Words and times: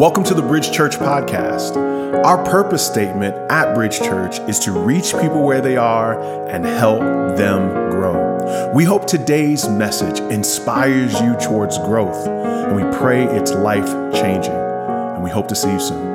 Welcome 0.00 0.24
to 0.24 0.32
the 0.32 0.40
Bridge 0.40 0.72
Church 0.72 0.96
podcast. 0.96 1.76
Our 2.24 2.42
purpose 2.42 2.86
statement 2.86 3.36
at 3.52 3.74
Bridge 3.74 3.98
Church 3.98 4.38
is 4.48 4.58
to 4.60 4.72
reach 4.72 5.12
people 5.12 5.42
where 5.42 5.60
they 5.60 5.76
are 5.76 6.48
and 6.48 6.64
help 6.64 7.00
them 7.36 7.68
grow. 7.90 8.72
We 8.72 8.84
hope 8.84 9.06
today's 9.06 9.68
message 9.68 10.18
inspires 10.32 11.20
you 11.20 11.36
towards 11.36 11.76
growth, 11.76 12.26
and 12.26 12.76
we 12.76 12.82
pray 12.96 13.24
it's 13.24 13.52
life 13.52 13.90
changing. 14.14 14.54
And 14.54 15.22
we 15.22 15.28
hope 15.28 15.48
to 15.48 15.54
see 15.54 15.70
you 15.70 15.78
soon. 15.78 16.10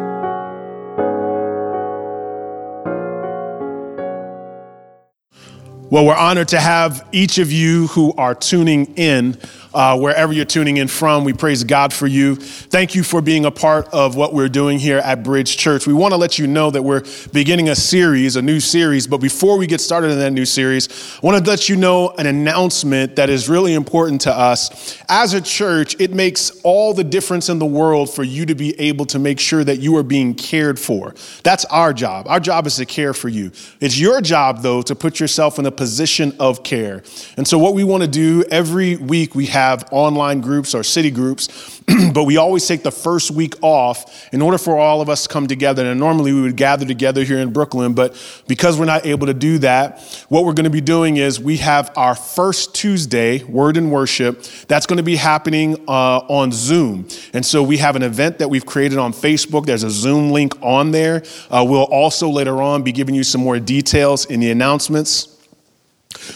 Well, 5.91 6.07
we're 6.07 6.15
honored 6.15 6.47
to 6.47 6.59
have 6.59 7.07
each 7.11 7.38
of 7.38 7.52
you 7.52 7.86
who 7.88 8.13
are 8.17 8.33
tuning 8.33 8.95
in 8.95 9.38
uh, 9.75 9.97
wherever 9.97 10.31
you're 10.31 10.45
tuning 10.45 10.77
in 10.77 10.87
from. 10.87 11.25
We 11.25 11.33
praise 11.33 11.63
God 11.65 11.91
for 11.91 12.07
you. 12.07 12.35
Thank 12.35 12.95
you 12.95 13.03
for 13.03 13.21
being 13.21 13.45
a 13.45 13.52
part 13.52 13.88
of 13.89 14.16
what 14.16 14.33
we're 14.33 14.49
doing 14.49 14.79
here 14.79 14.99
at 14.99 15.21
Bridge 15.21 15.57
Church. 15.57 15.85
We 15.85 15.93
want 15.93 16.13
to 16.13 16.17
let 16.17 16.39
you 16.39 16.47
know 16.47 16.71
that 16.71 16.81
we're 16.81 17.03
beginning 17.33 17.67
a 17.67 17.75
series, 17.75 18.38
a 18.38 18.41
new 18.41 18.61
series. 18.61 19.05
But 19.05 19.17
before 19.17 19.57
we 19.57 19.67
get 19.67 19.81
started 19.81 20.11
in 20.11 20.19
that 20.19 20.31
new 20.31 20.45
series, 20.45 20.88
I 21.21 21.25
want 21.25 21.43
to 21.43 21.49
let 21.49 21.67
you 21.67 21.75
know 21.75 22.11
an 22.11 22.25
announcement 22.25 23.17
that 23.17 23.30
is 23.30 23.49
really 23.49 23.73
important 23.73 24.21
to 24.21 24.33
us. 24.33 24.97
As 25.09 25.33
a 25.33 25.41
church, 25.41 25.99
it 25.99 26.13
makes 26.13 26.52
all 26.63 26.94
the 26.94 27.03
difference 27.03 27.49
in 27.49 27.59
the 27.59 27.66
world 27.66 28.09
for 28.09 28.23
you 28.23 28.45
to 28.45 28.55
be 28.55 28.80
able 28.80 29.05
to 29.07 29.19
make 29.19 29.41
sure 29.41 29.63
that 29.66 29.80
you 29.80 29.97
are 29.97 30.03
being 30.03 30.35
cared 30.35 30.80
for. 30.80 31.13
That's 31.44 31.66
our 31.66 31.91
job. 31.91 32.27
Our 32.30 32.39
job 32.39 32.66
is 32.66 32.77
to 32.77 32.85
care 32.85 33.13
for 33.13 33.27
you. 33.27 33.52
It's 33.81 33.99
your 33.99 34.21
job, 34.21 34.61
though, 34.61 34.81
to 34.83 34.95
put 34.95 35.19
yourself 35.19 35.59
in 35.59 35.66
a 35.66 35.71
position 35.71 36.33
of 36.39 36.63
care. 36.63 37.03
And 37.35 37.45
so, 37.45 37.59
what 37.59 37.73
we 37.73 37.83
want 37.83 38.03
to 38.03 38.09
do 38.09 38.45
every 38.49 38.95
week, 38.95 39.35
we 39.35 39.47
have 39.47 39.64
have 39.69 39.85
online 39.91 40.41
groups 40.41 40.73
or 40.73 40.83
city 40.83 41.11
groups, 41.11 41.81
but 42.13 42.23
we 42.23 42.37
always 42.37 42.67
take 42.67 42.83
the 42.83 42.91
first 42.91 43.31
week 43.31 43.55
off 43.61 44.27
in 44.33 44.41
order 44.41 44.57
for 44.57 44.77
all 44.77 45.01
of 45.01 45.09
us 45.09 45.23
to 45.23 45.29
come 45.29 45.47
together. 45.47 45.85
And 45.85 45.99
normally 45.99 46.33
we 46.33 46.41
would 46.41 46.55
gather 46.55 46.85
together 46.85 47.23
here 47.23 47.39
in 47.39 47.52
Brooklyn, 47.52 47.94
but 47.94 48.16
because 48.47 48.80
we're 48.80 48.85
not 48.85 49.05
able 49.05 49.27
to 49.27 49.33
do 49.33 49.57
that, 49.59 50.02
what 50.30 50.45
we're 50.45 50.53
going 50.53 50.66
to 50.66 50.69
be 50.69 50.81
doing 50.81 51.17
is 51.17 51.39
we 51.39 51.57
have 51.57 51.91
our 51.95 52.16
first 52.16 52.73
Tuesday, 52.75 53.44
Word 53.44 53.77
and 53.77 53.91
Worship, 53.91 54.44
that's 54.67 54.85
going 54.85 54.97
to 54.97 55.03
be 55.03 55.16
happening 55.16 55.75
uh, 55.88 56.19
on 56.29 56.52
Zoom. 56.52 57.07
And 57.33 57.45
so 57.45 57.63
we 57.63 57.77
have 57.77 57.95
an 57.95 58.03
event 58.03 58.39
that 58.39 58.50
we've 58.50 58.66
created 58.66 58.97
on 58.97 59.13
Facebook. 59.13 59.66
There's 59.66 59.83
a 59.83 59.89
Zoom 59.89 60.31
link 60.31 60.53
on 60.61 60.91
there. 60.91 61.23
Uh, 61.50 61.66
we'll 61.67 61.83
also 61.83 62.29
later 62.29 62.61
on 62.61 62.83
be 62.83 62.91
giving 62.91 63.16
you 63.16 63.23
some 63.23 63.41
more 63.41 63.59
details 63.59 64.25
in 64.25 64.39
the 64.39 64.52
announcements. 64.52 65.34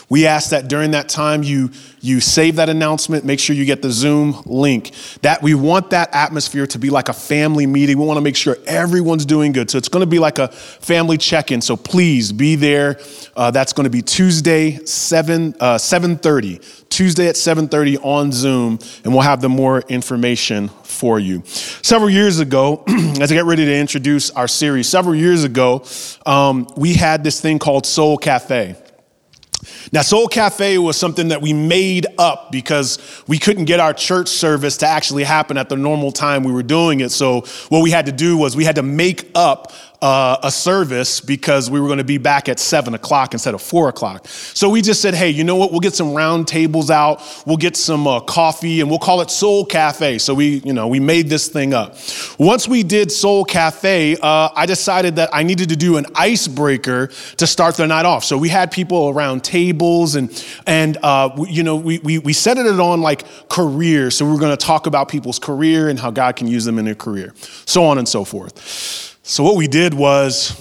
We 0.09 0.25
ask 0.25 0.51
that 0.51 0.67
during 0.67 0.91
that 0.91 1.09
time 1.09 1.43
you 1.43 1.71
you 2.01 2.21
save 2.21 2.55
that 2.55 2.69
announcement, 2.69 3.25
make 3.25 3.39
sure 3.39 3.55
you 3.55 3.65
get 3.65 3.81
the 3.81 3.91
Zoom 3.91 4.41
link. 4.45 4.91
That 5.21 5.41
we 5.41 5.53
want 5.53 5.89
that 5.89 6.09
atmosphere 6.13 6.65
to 6.67 6.79
be 6.79 6.89
like 6.89 7.09
a 7.09 7.13
family 7.13 7.67
meeting. 7.67 7.97
We 7.97 8.05
want 8.05 8.17
to 8.17 8.21
make 8.21 8.37
sure 8.37 8.57
everyone's 8.65 9.25
doing 9.25 9.51
good. 9.51 9.69
So 9.69 9.77
it's 9.77 9.89
going 9.89 10.01
to 10.01 10.09
be 10.09 10.19
like 10.19 10.39
a 10.39 10.47
family 10.47 11.17
check-in. 11.17 11.61
So 11.61 11.75
please 11.75 12.31
be 12.31 12.55
there. 12.55 12.99
Uh, 13.35 13.51
that's 13.51 13.73
going 13.73 13.83
to 13.83 13.89
be 13.89 14.01
Tuesday, 14.01 14.83
7 14.85 15.55
uh, 15.59 15.77
7:30. 15.77 16.85
Tuesday 16.89 17.27
at 17.27 17.35
7:30 17.35 17.97
on 18.03 18.31
Zoom, 18.31 18.79
and 19.03 19.13
we'll 19.13 19.21
have 19.21 19.41
the 19.41 19.49
more 19.49 19.81
information 19.89 20.69
for 20.83 21.19
you. 21.19 21.43
Several 21.45 22.09
years 22.09 22.39
ago, 22.39 22.83
as 22.87 23.31
I 23.31 23.35
get 23.35 23.45
ready 23.45 23.65
to 23.65 23.75
introduce 23.75 24.31
our 24.31 24.47
series, 24.47 24.89
several 24.89 25.15
years 25.15 25.43
ago, 25.43 25.83
um, 26.25 26.67
we 26.75 26.93
had 26.93 27.23
this 27.23 27.39
thing 27.39 27.59
called 27.59 27.85
Soul 27.85 28.17
Cafe. 28.17 28.75
Now, 29.91 30.01
Soul 30.01 30.27
Cafe 30.27 30.77
was 30.77 30.97
something 30.97 31.29
that 31.29 31.41
we 31.41 31.53
made 31.53 32.05
up 32.17 32.51
because 32.51 32.99
we 33.27 33.39
couldn't 33.39 33.65
get 33.65 33.79
our 33.79 33.93
church 33.93 34.27
service 34.27 34.77
to 34.77 34.87
actually 34.87 35.23
happen 35.23 35.57
at 35.57 35.69
the 35.69 35.75
normal 35.75 36.11
time 36.11 36.43
we 36.43 36.51
were 36.51 36.63
doing 36.63 36.99
it. 36.99 37.11
So, 37.11 37.41
what 37.69 37.81
we 37.81 37.91
had 37.91 38.05
to 38.05 38.11
do 38.11 38.37
was 38.37 38.55
we 38.55 38.65
had 38.65 38.75
to 38.75 38.83
make 38.83 39.29
up 39.35 39.71
uh, 40.01 40.37
a 40.43 40.51
service 40.51 41.21
because 41.21 41.69
we 41.69 41.79
were 41.79 41.87
going 41.87 41.99
to 41.99 42.03
be 42.03 42.17
back 42.17 42.49
at 42.49 42.59
seven 42.59 42.93
o'clock 42.95 43.33
instead 43.33 43.53
of 43.53 43.61
four 43.61 43.89
o'clock. 43.89 44.27
So 44.27 44.69
we 44.69 44.81
just 44.81 45.01
said, 45.01 45.13
hey, 45.13 45.29
you 45.29 45.43
know 45.43 45.55
what? 45.55 45.71
We'll 45.71 45.81
get 45.81 45.93
some 45.93 46.13
round 46.13 46.47
tables 46.47 46.89
out. 46.89 47.21
We'll 47.45 47.57
get 47.57 47.77
some 47.77 48.07
uh, 48.07 48.21
coffee 48.21 48.81
and 48.81 48.89
we'll 48.89 48.99
call 48.99 49.21
it 49.21 49.29
Soul 49.29 49.65
Cafe. 49.65 50.17
So 50.17 50.33
we, 50.33 50.61
you 50.65 50.73
know, 50.73 50.87
we 50.87 50.99
made 50.99 51.29
this 51.29 51.47
thing 51.47 51.73
up. 51.73 51.97
Once 52.39 52.67
we 52.67 52.81
did 52.81 53.11
Soul 53.11 53.45
Cafe, 53.45 54.15
uh, 54.21 54.49
I 54.55 54.65
decided 54.65 55.17
that 55.17 55.29
I 55.31 55.43
needed 55.43 55.69
to 55.69 55.75
do 55.75 55.97
an 55.97 56.05
icebreaker 56.15 57.07
to 57.37 57.47
start 57.47 57.75
the 57.75 57.85
night 57.85 58.05
off. 58.05 58.23
So 58.23 58.37
we 58.37 58.49
had 58.49 58.71
people 58.71 59.09
around 59.09 59.43
tables 59.43 60.15
and, 60.15 60.29
and 60.65 60.97
uh, 61.03 61.29
we, 61.37 61.49
you 61.49 61.63
know, 61.63 61.75
we, 61.75 61.99
we, 61.99 62.17
we 62.17 62.33
set 62.33 62.57
it 62.57 62.65
on 62.67 63.01
like 63.01 63.25
career. 63.49 64.09
So 64.11 64.25
we 64.25 64.39
we're 64.39 64.45
going 64.45 64.57
to 64.57 64.65
talk 64.65 64.87
about 64.87 65.09
people's 65.09 65.39
career 65.39 65.89
and 65.89 65.99
how 65.99 66.11
God 66.11 66.35
can 66.35 66.47
use 66.47 66.63
them 66.63 66.79
in 66.79 66.85
their 66.85 66.95
career, 66.95 67.33
so 67.65 67.83
on 67.83 67.97
and 67.97 68.07
so 68.07 68.23
forth. 68.23 69.08
So, 69.29 69.43
what 69.43 69.57
we 69.57 69.67
did 69.67 69.93
was, 69.93 70.59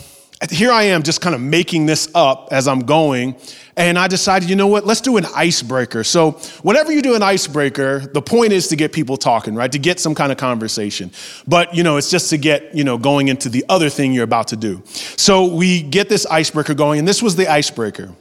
here 0.50 0.70
I 0.70 0.82
am 0.82 1.02
just 1.02 1.22
kind 1.22 1.34
of 1.34 1.40
making 1.40 1.86
this 1.86 2.06
up 2.14 2.48
as 2.52 2.68
I'm 2.68 2.80
going. 2.80 3.34
And 3.78 3.98
I 3.98 4.08
decided, 4.08 4.50
you 4.50 4.56
know 4.56 4.66
what, 4.66 4.84
let's 4.84 5.00
do 5.00 5.16
an 5.16 5.24
icebreaker. 5.34 6.04
So, 6.04 6.32
whenever 6.60 6.92
you 6.92 7.00
do 7.00 7.14
an 7.14 7.22
icebreaker, 7.22 8.00
the 8.00 8.20
point 8.20 8.52
is 8.52 8.68
to 8.68 8.76
get 8.76 8.92
people 8.92 9.16
talking, 9.16 9.54
right? 9.54 9.72
To 9.72 9.78
get 9.78 9.98
some 10.00 10.14
kind 10.14 10.30
of 10.30 10.36
conversation. 10.36 11.12
But, 11.46 11.74
you 11.74 11.82
know, 11.82 11.96
it's 11.96 12.10
just 12.10 12.28
to 12.28 12.36
get, 12.36 12.74
you 12.74 12.84
know, 12.84 12.98
going 12.98 13.28
into 13.28 13.48
the 13.48 13.64
other 13.70 13.88
thing 13.88 14.12
you're 14.12 14.24
about 14.24 14.48
to 14.48 14.56
do. 14.56 14.82
So, 14.84 15.46
we 15.46 15.80
get 15.80 16.10
this 16.10 16.26
icebreaker 16.26 16.74
going, 16.74 16.98
and 16.98 17.08
this 17.08 17.22
was 17.22 17.36
the 17.36 17.50
icebreaker. 17.50 18.14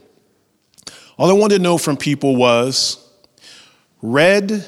All 1.18 1.28
I 1.28 1.34
wanted 1.34 1.58
to 1.58 1.62
know 1.62 1.76
from 1.76 1.98
people 1.98 2.36
was 2.36 3.06
red, 4.00 4.64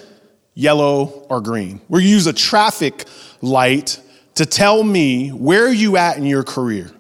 yellow, 0.53 1.25
or 1.31 1.41
green. 1.41 1.81
We 1.89 2.05
use 2.05 2.27
a 2.27 2.35
traffic 2.35 3.07
light 3.41 3.99
to 4.35 4.47
tell 4.47 4.83
me 4.83 5.31
where 5.31 5.73
you 5.73 5.97
at 5.97 6.17
in 6.17 6.25
your 6.25 6.43
career 6.43 6.91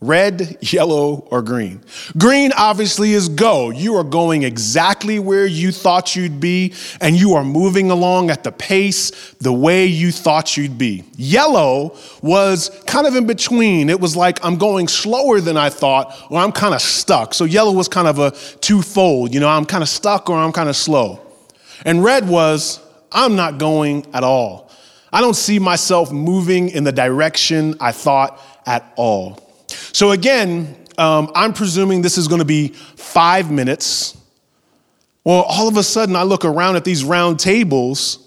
red, 0.00 0.56
yellow, 0.62 1.26
or 1.30 1.42
green. 1.42 1.82
Green 2.16 2.52
obviously 2.56 3.12
is 3.12 3.28
go. 3.28 3.70
You 3.70 3.96
are 3.96 4.04
going 4.04 4.42
exactly 4.44 5.18
where 5.18 5.46
you 5.46 5.72
thought 5.72 6.16
you'd 6.16 6.40
be, 6.40 6.74
and 7.00 7.16
you 7.16 7.34
are 7.34 7.44
moving 7.44 7.90
along 7.90 8.30
at 8.30 8.42
the 8.42 8.52
pace, 8.52 9.10
the 9.40 9.52
way 9.52 9.86
you 9.86 10.10
thought 10.10 10.56
you'd 10.56 10.78
be. 10.78 11.04
Yellow 11.16 11.96
was 12.22 12.70
kind 12.86 13.06
of 13.06 13.14
in 13.14 13.26
between. 13.26 13.90
It 13.90 14.00
was 14.00 14.16
like 14.16 14.42
I'm 14.44 14.56
going 14.56 14.88
slower 14.88 15.40
than 15.40 15.56
I 15.56 15.68
thought, 15.68 16.16
or 16.30 16.38
I'm 16.38 16.52
kind 16.52 16.74
of 16.74 16.80
stuck. 16.80 17.34
So 17.34 17.44
yellow 17.44 17.72
was 17.72 17.88
kind 17.88 18.08
of 18.08 18.18
a 18.18 18.30
twofold. 18.60 19.34
You 19.34 19.40
know, 19.40 19.48
I'm 19.48 19.66
kind 19.66 19.82
of 19.82 19.88
stuck 19.88 20.30
or 20.30 20.36
I'm 20.36 20.52
kind 20.52 20.68
of 20.68 20.76
slow. 20.76 21.20
And 21.84 22.02
red 22.02 22.28
was 22.28 22.80
I'm 23.12 23.36
not 23.36 23.58
going 23.58 24.06
at 24.14 24.22
all. 24.22 24.69
I 25.12 25.20
don't 25.20 25.34
see 25.34 25.58
myself 25.58 26.12
moving 26.12 26.68
in 26.68 26.84
the 26.84 26.92
direction 26.92 27.74
I 27.80 27.92
thought 27.92 28.40
at 28.66 28.92
all. 28.96 29.38
So, 29.92 30.12
again, 30.12 30.76
um, 30.98 31.30
I'm 31.34 31.52
presuming 31.52 32.02
this 32.02 32.18
is 32.18 32.28
going 32.28 32.40
to 32.40 32.44
be 32.44 32.68
five 32.68 33.50
minutes. 33.50 34.16
Well, 35.24 35.42
all 35.42 35.68
of 35.68 35.76
a 35.76 35.82
sudden, 35.82 36.16
I 36.16 36.22
look 36.22 36.44
around 36.44 36.76
at 36.76 36.84
these 36.84 37.04
round 37.04 37.40
tables. 37.40 38.26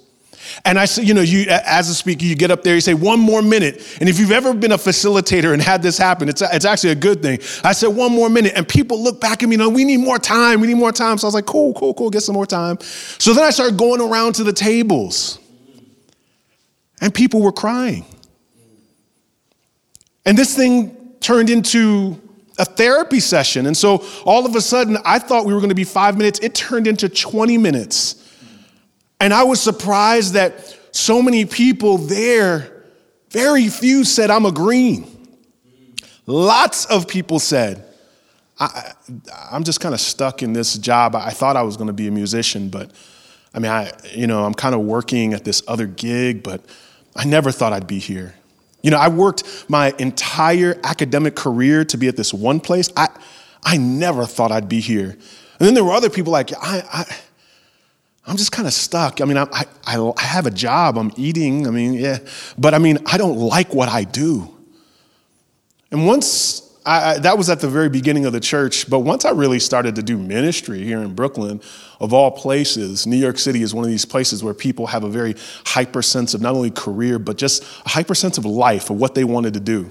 And 0.65 0.77
I 0.77 0.85
say, 0.85 1.03
you 1.03 1.13
know, 1.13 1.21
you 1.21 1.45
as 1.49 1.89
a 1.89 1.95
speaker, 1.95 2.25
you 2.25 2.35
get 2.35 2.51
up 2.51 2.63
there, 2.63 2.75
you 2.75 2.81
say 2.81 2.93
one 2.93 3.19
more 3.19 3.41
minute. 3.41 3.97
And 3.99 4.09
if 4.09 4.19
you've 4.19 4.31
ever 4.31 4.53
been 4.53 4.73
a 4.73 4.77
facilitator 4.77 5.53
and 5.53 5.61
had 5.61 5.81
this 5.81 5.97
happen, 5.97 6.27
it's, 6.27 6.41
it's 6.41 6.65
actually 6.65 6.91
a 6.91 6.95
good 6.95 7.21
thing. 7.21 7.39
I 7.63 7.71
said 7.71 7.87
one 7.87 8.11
more 8.11 8.29
minute, 8.29 8.53
and 8.55 8.67
people 8.67 9.01
look 9.01 9.21
back 9.21 9.41
at 9.41 9.49
me, 9.49 9.53
you 9.53 9.57
know, 9.57 9.69
we 9.69 9.85
need 9.85 10.01
more 10.01 10.19
time, 10.19 10.59
we 10.59 10.67
need 10.67 10.75
more 10.75 10.91
time. 10.91 11.17
So 11.17 11.25
I 11.25 11.29
was 11.29 11.35
like, 11.35 11.45
cool, 11.45 11.73
cool, 11.73 11.93
cool, 11.93 12.09
get 12.09 12.21
some 12.21 12.35
more 12.35 12.45
time. 12.45 12.77
So 12.81 13.33
then 13.33 13.45
I 13.45 13.51
started 13.51 13.77
going 13.77 14.01
around 14.01 14.33
to 14.35 14.43
the 14.43 14.53
tables 14.53 15.39
and 17.03 17.13
people 17.13 17.41
were 17.41 17.51
crying. 17.51 18.05
And 20.25 20.37
this 20.37 20.55
thing 20.55 21.15
turned 21.19 21.49
into 21.49 22.17
a 22.57 22.63
therapy 22.63 23.19
session. 23.19 23.65
And 23.65 23.75
so 23.75 24.05
all 24.23 24.45
of 24.45 24.55
a 24.55 24.61
sudden, 24.61 24.97
I 25.03 25.19
thought 25.19 25.45
we 25.45 25.53
were 25.53 25.59
going 25.59 25.67
to 25.67 25.75
be 25.75 25.83
five 25.83 26.17
minutes. 26.17 26.39
It 26.39 26.55
turned 26.55 26.87
into 26.87 27.09
20 27.09 27.57
minutes. 27.57 28.25
And 29.19 29.33
I 29.33 29.43
was 29.43 29.59
surprised 29.59 30.35
that 30.35 30.79
so 30.95 31.21
many 31.21 31.43
people 31.43 31.97
there, 31.97 32.85
very 33.31 33.67
few 33.67 34.05
said, 34.05 34.29
I'm 34.29 34.45
agreeing. 34.45 35.09
Lots 36.25 36.85
of 36.85 37.09
people 37.09 37.39
said, 37.39 37.83
I, 38.57 38.93
am 39.51 39.65
just 39.65 39.81
kind 39.81 39.93
of 39.93 39.99
stuck 39.99 40.41
in 40.41 40.53
this 40.53 40.77
job. 40.77 41.17
I 41.17 41.31
thought 41.31 41.57
I 41.57 41.63
was 41.63 41.75
going 41.75 41.87
to 41.87 41.93
be 41.93 42.07
a 42.07 42.11
musician, 42.11 42.69
but 42.69 42.91
I 43.53 43.59
mean, 43.59 43.71
I, 43.71 43.91
you 44.13 44.25
know, 44.25 44.45
I'm 44.45 44.53
kind 44.53 44.73
of 44.73 44.81
working 44.81 45.33
at 45.33 45.43
this 45.43 45.63
other 45.67 45.85
gig, 45.85 46.43
but 46.43 46.63
I 47.15 47.25
never 47.25 47.51
thought 47.51 47.73
I'd 47.73 47.87
be 47.87 47.99
here. 47.99 48.35
You 48.81 48.91
know, 48.91 48.97
I 48.97 49.07
worked 49.07 49.69
my 49.69 49.93
entire 49.97 50.79
academic 50.83 51.35
career 51.35 51.85
to 51.85 51.97
be 51.97 52.07
at 52.07 52.17
this 52.17 52.33
one 52.33 52.59
place. 52.59 52.89
I, 52.97 53.07
I 53.63 53.77
never 53.77 54.25
thought 54.25 54.51
I'd 54.51 54.67
be 54.67 54.81
here. 54.81 55.11
And 55.11 55.67
then 55.67 55.73
there 55.73 55.83
were 55.83 55.93
other 55.93 56.09
people 56.09 56.33
like, 56.33 56.51
I, 56.53 56.83
I, 56.91 57.17
I'm 58.25 58.37
just 58.37 58.51
kind 58.51 58.67
of 58.67 58.73
stuck. 58.73 59.21
I 59.21 59.25
mean, 59.25 59.37
I, 59.37 59.47
I, 59.85 60.13
I 60.17 60.21
have 60.21 60.45
a 60.45 60.51
job, 60.51 60.97
I'm 60.97 61.11
eating, 61.15 61.67
I 61.67 61.71
mean, 61.71 61.93
yeah, 61.93 62.19
but 62.57 62.73
I 62.73 62.79
mean, 62.79 62.99
I 63.05 63.17
don't 63.17 63.37
like 63.37 63.73
what 63.73 63.89
I 63.89 64.03
do. 64.03 64.49
And 65.91 66.07
once 66.07 66.62
I, 66.85 67.11
I, 67.11 67.19
that 67.19 67.37
was 67.37 67.49
at 67.49 67.59
the 67.59 67.69
very 67.69 67.89
beginning 67.89 68.25
of 68.25 68.33
the 68.33 68.39
church. 68.39 68.89
But 68.89 68.99
once 68.99 69.25
I 69.25 69.31
really 69.31 69.59
started 69.59 69.95
to 69.95 70.03
do 70.03 70.17
ministry 70.17 70.83
here 70.83 70.99
in 70.99 71.15
Brooklyn, 71.15 71.61
of 71.99 72.13
all 72.13 72.31
places, 72.31 73.07
New 73.07 73.17
York 73.17 73.37
City 73.37 73.61
is 73.61 73.73
one 73.73 73.85
of 73.85 73.89
these 73.89 74.05
places 74.05 74.43
where 74.43 74.53
people 74.53 74.87
have 74.87 75.03
a 75.03 75.09
very 75.09 75.35
hyper 75.65 76.01
sense 76.01 76.33
of 76.33 76.41
not 76.41 76.55
only 76.55 76.71
career, 76.71 77.19
but 77.19 77.37
just 77.37 77.63
a 77.85 77.89
hyper 77.89 78.15
sense 78.15 78.37
of 78.37 78.45
life, 78.45 78.89
of 78.89 78.97
what 78.97 79.15
they 79.15 79.23
wanted 79.23 79.53
to 79.53 79.59
do. 79.59 79.89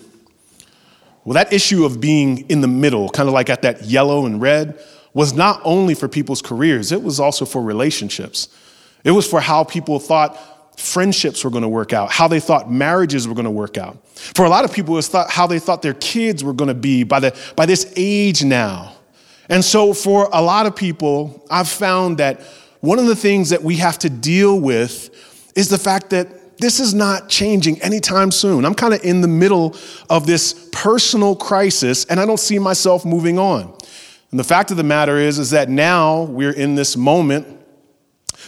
Well, 1.24 1.34
that 1.34 1.52
issue 1.52 1.84
of 1.84 2.00
being 2.00 2.50
in 2.50 2.60
the 2.60 2.68
middle, 2.68 3.08
kind 3.08 3.28
of 3.28 3.32
like 3.32 3.48
at 3.48 3.62
that 3.62 3.84
yellow 3.84 4.26
and 4.26 4.40
red, 4.40 4.78
was 5.14 5.34
not 5.34 5.60
only 5.64 5.94
for 5.94 6.08
people's 6.08 6.42
careers, 6.42 6.90
it 6.90 7.02
was 7.02 7.20
also 7.20 7.44
for 7.44 7.62
relationships. 7.62 8.48
It 9.04 9.12
was 9.12 9.28
for 9.28 9.40
how 9.40 9.64
people 9.64 9.98
thought 9.98 10.38
friendships 10.82 11.44
were 11.44 11.50
going 11.50 11.62
to 11.62 11.68
work 11.68 11.92
out, 11.92 12.10
how 12.10 12.28
they 12.28 12.40
thought 12.40 12.70
marriages 12.70 13.28
were 13.28 13.34
going 13.34 13.44
to 13.44 13.50
work 13.50 13.78
out. 13.78 13.96
For 14.16 14.44
a 14.44 14.48
lot 14.48 14.64
of 14.64 14.72
people, 14.72 14.94
it 14.94 14.96
was 14.96 15.08
thought, 15.08 15.30
how 15.30 15.46
they 15.46 15.58
thought 15.58 15.82
their 15.82 15.94
kids 15.94 16.42
were 16.42 16.52
going 16.52 16.68
to 16.68 16.74
be 16.74 17.04
by, 17.04 17.20
the, 17.20 17.36
by 17.56 17.66
this 17.66 17.92
age 17.96 18.44
now. 18.44 18.94
And 19.48 19.64
so, 19.64 19.92
for 19.92 20.28
a 20.32 20.40
lot 20.40 20.66
of 20.66 20.76
people, 20.76 21.44
I've 21.50 21.68
found 21.68 22.18
that 22.18 22.40
one 22.80 22.98
of 22.98 23.06
the 23.06 23.16
things 23.16 23.50
that 23.50 23.62
we 23.62 23.76
have 23.76 23.98
to 24.00 24.10
deal 24.10 24.58
with 24.58 25.10
is 25.54 25.68
the 25.68 25.78
fact 25.78 26.10
that 26.10 26.58
this 26.58 26.80
is 26.80 26.94
not 26.94 27.28
changing 27.28 27.80
anytime 27.82 28.30
soon. 28.30 28.64
I'm 28.64 28.74
kind 28.74 28.94
of 28.94 29.04
in 29.04 29.20
the 29.20 29.28
middle 29.28 29.76
of 30.08 30.26
this 30.26 30.68
personal 30.72 31.34
crisis, 31.34 32.04
and 32.06 32.20
I 32.20 32.26
don't 32.26 32.38
see 32.38 32.58
myself 32.58 33.04
moving 33.04 33.38
on. 33.38 33.76
And 34.30 34.40
the 34.40 34.44
fact 34.44 34.70
of 34.70 34.76
the 34.76 34.84
matter 34.84 35.18
is, 35.18 35.38
is 35.38 35.50
that 35.50 35.68
now 35.68 36.22
we're 36.22 36.52
in 36.52 36.74
this 36.74 36.96
moment 36.96 37.46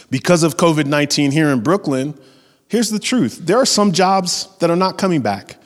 because 0.09 0.43
of 0.43 0.57
COVID 0.57 0.85
19 0.85 1.31
here 1.31 1.49
in 1.49 1.61
Brooklyn. 1.61 2.17
Here's 2.67 2.89
the 2.89 2.99
truth 2.99 3.39
there 3.43 3.57
are 3.57 3.65
some 3.65 3.91
jobs 3.91 4.47
that 4.59 4.69
are 4.69 4.75
not 4.75 4.97
coming 4.97 5.21
back. 5.21 5.57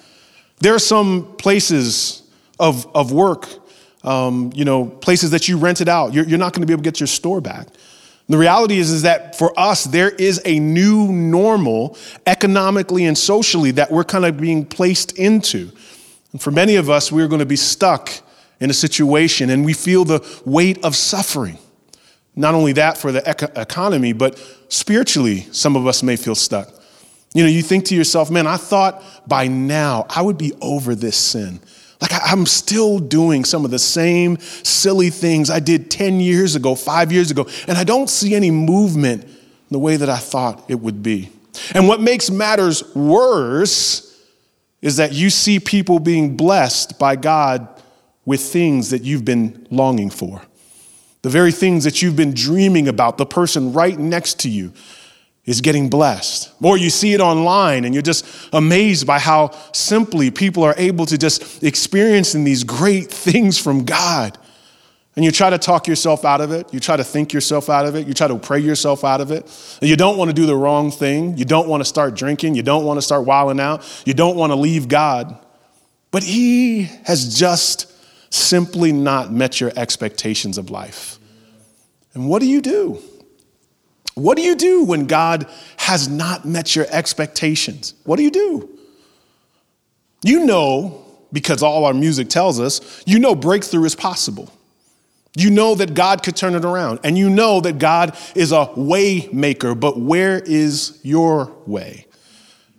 There 0.59 0.75
are 0.75 0.79
some 0.79 1.35
places 1.37 2.23
of, 2.59 2.85
of 2.93 3.11
work, 3.11 3.47
um, 4.03 4.51
you 4.53 4.65
know, 4.65 4.85
places 4.85 5.31
that 5.31 5.47
you 5.47 5.57
rented 5.57 5.87
out. 5.87 6.13
You're, 6.13 6.25
you're 6.25 6.39
not 6.39 6.53
going 6.53 6.61
to 6.61 6.67
be 6.67 6.73
able 6.73 6.83
to 6.83 6.89
get 6.89 6.99
your 6.99 7.07
store 7.07 7.39
back. 7.39 7.67
The 8.27 8.37
reality 8.37 8.77
is, 8.77 8.91
is 8.91 9.01
that 9.03 9.35
for 9.35 9.57
us, 9.59 9.85
there 9.85 10.11
is 10.11 10.39
a 10.45 10.59
new 10.59 11.11
normal 11.11 11.97
economically 12.27 13.05
and 13.05 13.17
socially 13.17 13.71
that 13.71 13.89
we're 13.89 14.03
kind 14.03 14.23
of 14.23 14.37
being 14.37 14.65
placed 14.65 15.17
into. 15.17 15.71
And 16.31 16.39
for 16.39 16.51
many 16.51 16.75
of 16.75 16.91
us, 16.91 17.11
we're 17.11 17.27
going 17.27 17.39
to 17.39 17.45
be 17.45 17.55
stuck 17.55 18.11
in 18.59 18.69
a 18.69 18.73
situation 18.73 19.49
and 19.49 19.65
we 19.65 19.73
feel 19.73 20.05
the 20.05 20.23
weight 20.45 20.83
of 20.83 20.95
suffering. 20.95 21.57
Not 22.39 22.55
only 22.55 22.71
that 22.73 22.97
for 22.97 23.11
the 23.11 23.21
economy, 23.57 24.13
but 24.13 24.39
spiritually, 24.69 25.41
some 25.51 25.75
of 25.75 25.85
us 25.85 26.01
may 26.01 26.15
feel 26.15 26.35
stuck. 26.35 26.69
You 27.33 27.43
know, 27.43 27.49
you 27.49 27.61
think 27.61 27.83
to 27.85 27.95
yourself, 27.95 28.31
man, 28.31 28.47
I 28.47 28.55
thought 28.55 29.03
by 29.27 29.47
now 29.47 30.05
I 30.09 30.21
would 30.21 30.37
be 30.37 30.53
over 30.61 30.95
this 30.95 31.17
sin. 31.17 31.59
Like 32.01 32.11
I'm 32.13 32.45
still 32.45 32.99
doing 32.99 33.43
some 33.43 33.65
of 33.65 33.71
the 33.71 33.79
same 33.79 34.37
silly 34.39 35.09
things 35.09 35.49
I 35.49 35.59
did 35.59 35.91
10 35.91 36.21
years 36.21 36.55
ago, 36.55 36.75
five 36.75 37.11
years 37.11 37.29
ago, 37.29 37.45
and 37.67 37.77
I 37.77 37.83
don't 37.83 38.09
see 38.09 38.33
any 38.33 38.51
movement 38.51 39.27
the 39.69 39.77
way 39.77 39.97
that 39.97 40.09
I 40.09 40.17
thought 40.17 40.63
it 40.69 40.79
would 40.79 41.03
be. 41.03 41.29
And 41.75 41.89
what 41.89 41.99
makes 41.99 42.29
matters 42.29 42.95
worse 42.95 44.17
is 44.81 44.95
that 44.95 45.11
you 45.11 45.29
see 45.29 45.59
people 45.59 45.99
being 45.99 46.37
blessed 46.37 46.97
by 46.97 47.17
God 47.17 47.67
with 48.23 48.39
things 48.39 48.91
that 48.91 49.01
you've 49.01 49.25
been 49.25 49.67
longing 49.69 50.09
for. 50.09 50.41
The 51.21 51.29
very 51.29 51.51
things 51.51 51.83
that 51.83 52.01
you've 52.01 52.15
been 52.15 52.33
dreaming 52.33 52.87
about, 52.87 53.17
the 53.17 53.25
person 53.25 53.73
right 53.73 53.97
next 53.97 54.39
to 54.41 54.49
you 54.49 54.73
is 55.45 55.61
getting 55.61 55.89
blessed. 55.89 56.51
Or 56.61 56.77
you 56.77 56.89
see 56.89 57.13
it 57.13 57.21
online 57.21 57.83
and 57.83 57.93
you're 57.93 58.03
just 58.03 58.25
amazed 58.53 59.07
by 59.07 59.19
how 59.19 59.51
simply 59.73 60.31
people 60.31 60.63
are 60.63 60.75
able 60.77 61.05
to 61.07 61.17
just 61.17 61.63
experiencing 61.63 62.43
these 62.43 62.63
great 62.63 63.09
things 63.11 63.57
from 63.57 63.83
God. 63.83 64.37
And 65.15 65.25
you 65.25 65.31
try 65.31 65.49
to 65.49 65.57
talk 65.57 65.87
yourself 65.87 66.23
out 66.23 66.39
of 66.39 66.51
it. 66.51 66.73
You 66.73 66.79
try 66.79 66.95
to 66.95 67.03
think 67.03 67.33
yourself 67.33 67.69
out 67.69 67.85
of 67.85 67.95
it. 67.95 68.07
You 68.07 68.13
try 68.13 68.27
to 68.27 68.37
pray 68.37 68.59
yourself 68.59 69.03
out 69.03 69.19
of 69.19 69.31
it. 69.31 69.77
You 69.81 69.97
don't 69.97 70.17
want 70.17 70.29
to 70.29 70.33
do 70.33 70.45
the 70.45 70.55
wrong 70.55 70.91
thing. 70.91 71.37
You 71.37 71.45
don't 71.45 71.67
want 71.67 71.81
to 71.81 71.85
start 71.85 72.15
drinking. 72.15 72.55
You 72.55 72.61
don't 72.61 72.85
want 72.85 72.97
to 72.97 73.01
start 73.01 73.25
wilding 73.25 73.59
out. 73.59 73.83
You 74.05 74.13
don't 74.13 74.37
want 74.37 74.51
to 74.51 74.55
leave 74.55 74.87
God. 74.87 75.37
But 76.11 76.23
He 76.23 76.83
has 77.03 77.37
just 77.37 77.88
simply 78.29 78.91
not 78.91 79.31
met 79.31 79.59
your 79.59 79.71
expectations 79.75 80.57
of 80.57 80.69
life. 80.69 81.19
And 82.13 82.27
what 82.27 82.39
do 82.39 82.47
you 82.47 82.61
do? 82.61 82.99
What 84.15 84.35
do 84.35 84.43
you 84.43 84.55
do 84.55 84.83
when 84.83 85.07
God 85.07 85.47
has 85.77 86.07
not 86.07 86.45
met 86.45 86.75
your 86.75 86.85
expectations? 86.89 87.93
What 88.03 88.17
do 88.17 88.23
you 88.23 88.31
do? 88.31 88.69
You 90.23 90.45
know, 90.45 91.05
because 91.31 91.63
all 91.63 91.85
our 91.85 91.93
music 91.93 92.29
tells 92.29 92.59
us, 92.59 93.03
you 93.05 93.19
know 93.19 93.35
breakthrough 93.35 93.85
is 93.85 93.95
possible. 93.95 94.51
You 95.37 95.51
know 95.51 95.75
that 95.75 95.93
God 95.93 96.23
could 96.23 96.35
turn 96.35 96.55
it 96.55 96.65
around, 96.65 96.99
and 97.03 97.17
you 97.17 97.29
know 97.29 97.61
that 97.61 97.77
God 97.77 98.17
is 98.35 98.51
a 98.51 98.69
way 98.75 99.29
maker, 99.31 99.75
but 99.75 99.97
where 99.97 100.39
is 100.39 100.99
your 101.03 101.55
way? 101.65 102.07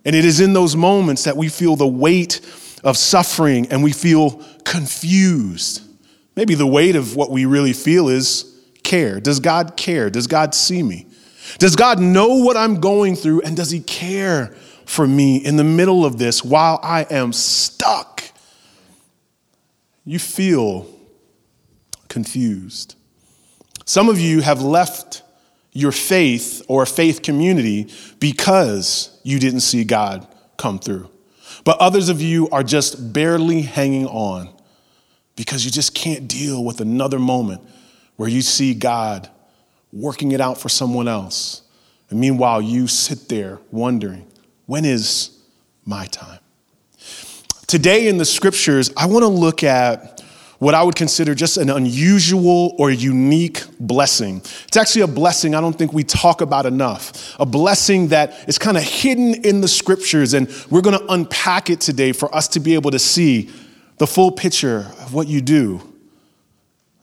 And 0.04 0.16
it 0.16 0.24
is 0.24 0.40
in 0.40 0.52
those 0.52 0.74
moments 0.76 1.24
that 1.24 1.36
we 1.36 1.48
feel 1.48 1.76
the 1.76 1.86
weight 1.86 2.40
of 2.82 2.96
suffering 2.96 3.66
and 3.70 3.82
we 3.82 3.92
feel 3.92 4.42
confused. 4.70 5.82
Maybe 6.36 6.54
the 6.54 6.66
weight 6.66 6.94
of 6.94 7.16
what 7.16 7.32
we 7.32 7.44
really 7.44 7.72
feel 7.72 8.08
is 8.08 8.56
care. 8.84 9.18
Does 9.18 9.40
God 9.40 9.76
care? 9.76 10.10
Does 10.10 10.28
God 10.28 10.54
see 10.54 10.80
me? 10.80 11.08
Does 11.58 11.74
God 11.74 11.98
know 11.98 12.36
what 12.36 12.56
I'm 12.56 12.80
going 12.80 13.16
through 13.16 13.40
and 13.40 13.56
does 13.56 13.72
He 13.72 13.80
care 13.80 14.54
for 14.86 15.08
me 15.08 15.38
in 15.38 15.56
the 15.56 15.64
middle 15.64 16.06
of 16.06 16.18
this 16.18 16.44
while 16.44 16.78
I 16.84 17.02
am 17.10 17.32
stuck? 17.32 18.22
You 20.04 20.20
feel 20.20 20.86
confused. 22.08 22.94
Some 23.86 24.08
of 24.08 24.20
you 24.20 24.40
have 24.40 24.62
left 24.62 25.24
your 25.72 25.90
faith 25.90 26.62
or 26.68 26.86
faith 26.86 27.22
community 27.22 27.92
because 28.20 29.20
you 29.24 29.40
didn't 29.40 29.60
see 29.60 29.82
God 29.82 30.28
come 30.56 30.78
through. 30.78 31.10
But 31.64 31.78
others 31.78 32.08
of 32.08 32.22
you 32.22 32.48
are 32.50 32.62
just 32.62 33.12
barely 33.12 33.62
hanging 33.62 34.06
on 34.06 34.54
because 35.40 35.64
you 35.64 35.70
just 35.70 35.94
can't 35.94 36.28
deal 36.28 36.62
with 36.62 36.82
another 36.82 37.18
moment 37.18 37.62
where 38.16 38.28
you 38.28 38.42
see 38.42 38.74
God 38.74 39.26
working 39.90 40.32
it 40.32 40.40
out 40.40 40.58
for 40.58 40.68
someone 40.68 41.08
else. 41.08 41.62
And 42.10 42.20
meanwhile, 42.20 42.60
you 42.60 42.86
sit 42.86 43.30
there 43.30 43.58
wondering, 43.70 44.30
when 44.66 44.84
is 44.84 45.30
my 45.86 46.04
time? 46.08 46.40
Today 47.66 48.08
in 48.08 48.18
the 48.18 48.26
scriptures, 48.26 48.92
I 48.98 49.06
want 49.06 49.22
to 49.22 49.28
look 49.28 49.64
at 49.64 50.22
what 50.58 50.74
I 50.74 50.82
would 50.82 50.94
consider 50.94 51.34
just 51.34 51.56
an 51.56 51.70
unusual 51.70 52.74
or 52.76 52.90
unique 52.90 53.62
blessing. 53.80 54.42
It's 54.68 54.76
actually 54.76 55.02
a 55.02 55.06
blessing 55.06 55.54
I 55.54 55.62
don't 55.62 55.72
think 55.72 55.94
we 55.94 56.04
talk 56.04 56.42
about 56.42 56.66
enough. 56.66 57.34
A 57.40 57.46
blessing 57.46 58.08
that 58.08 58.46
is 58.46 58.58
kind 58.58 58.76
of 58.76 58.82
hidden 58.82 59.42
in 59.42 59.62
the 59.62 59.68
scriptures, 59.68 60.34
and 60.34 60.54
we're 60.68 60.82
going 60.82 60.98
to 60.98 61.10
unpack 61.10 61.70
it 61.70 61.80
today 61.80 62.12
for 62.12 62.34
us 62.34 62.46
to 62.48 62.60
be 62.60 62.74
able 62.74 62.90
to 62.90 62.98
see 62.98 63.48
the 64.00 64.06
full 64.06 64.32
picture 64.32 64.86
of 65.02 65.12
what 65.12 65.28
you 65.28 65.42
do 65.42 65.78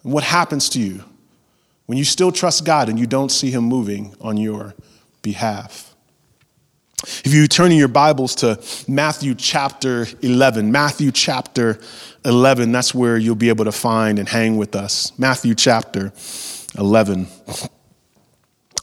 and 0.04 0.12
what 0.12 0.24
happens 0.24 0.68
to 0.68 0.80
you 0.80 1.04
when 1.86 1.96
you 1.96 2.04
still 2.04 2.32
trust 2.32 2.66
God 2.66 2.90
and 2.90 3.00
you 3.00 3.06
don't 3.06 3.30
see 3.30 3.52
Him 3.52 3.66
moving 3.66 4.16
on 4.20 4.36
your 4.36 4.74
behalf. 5.22 5.96
If 7.24 7.36
you 7.36 7.48
turn 7.48 7.72
in 7.72 7.78
your 7.78 7.88
Bibles 7.88 8.34
to 8.38 8.60
Matthew 8.88 9.36
chapter 9.36 10.08
11, 10.24 10.72
Matthew 10.72 11.12
chapter 11.12 11.78
11, 12.26 12.72
that's 12.72 12.96
where 12.96 13.16
you'll 13.16 13.36
be 13.36 13.50
able 13.50 13.66
to 13.66 13.72
find 13.72 14.18
and 14.18 14.28
hang 14.28 14.58
with 14.58 14.76
us. 14.76 15.12
Matthew 15.20 15.54
chapter 15.54 16.12
11. 16.80 17.28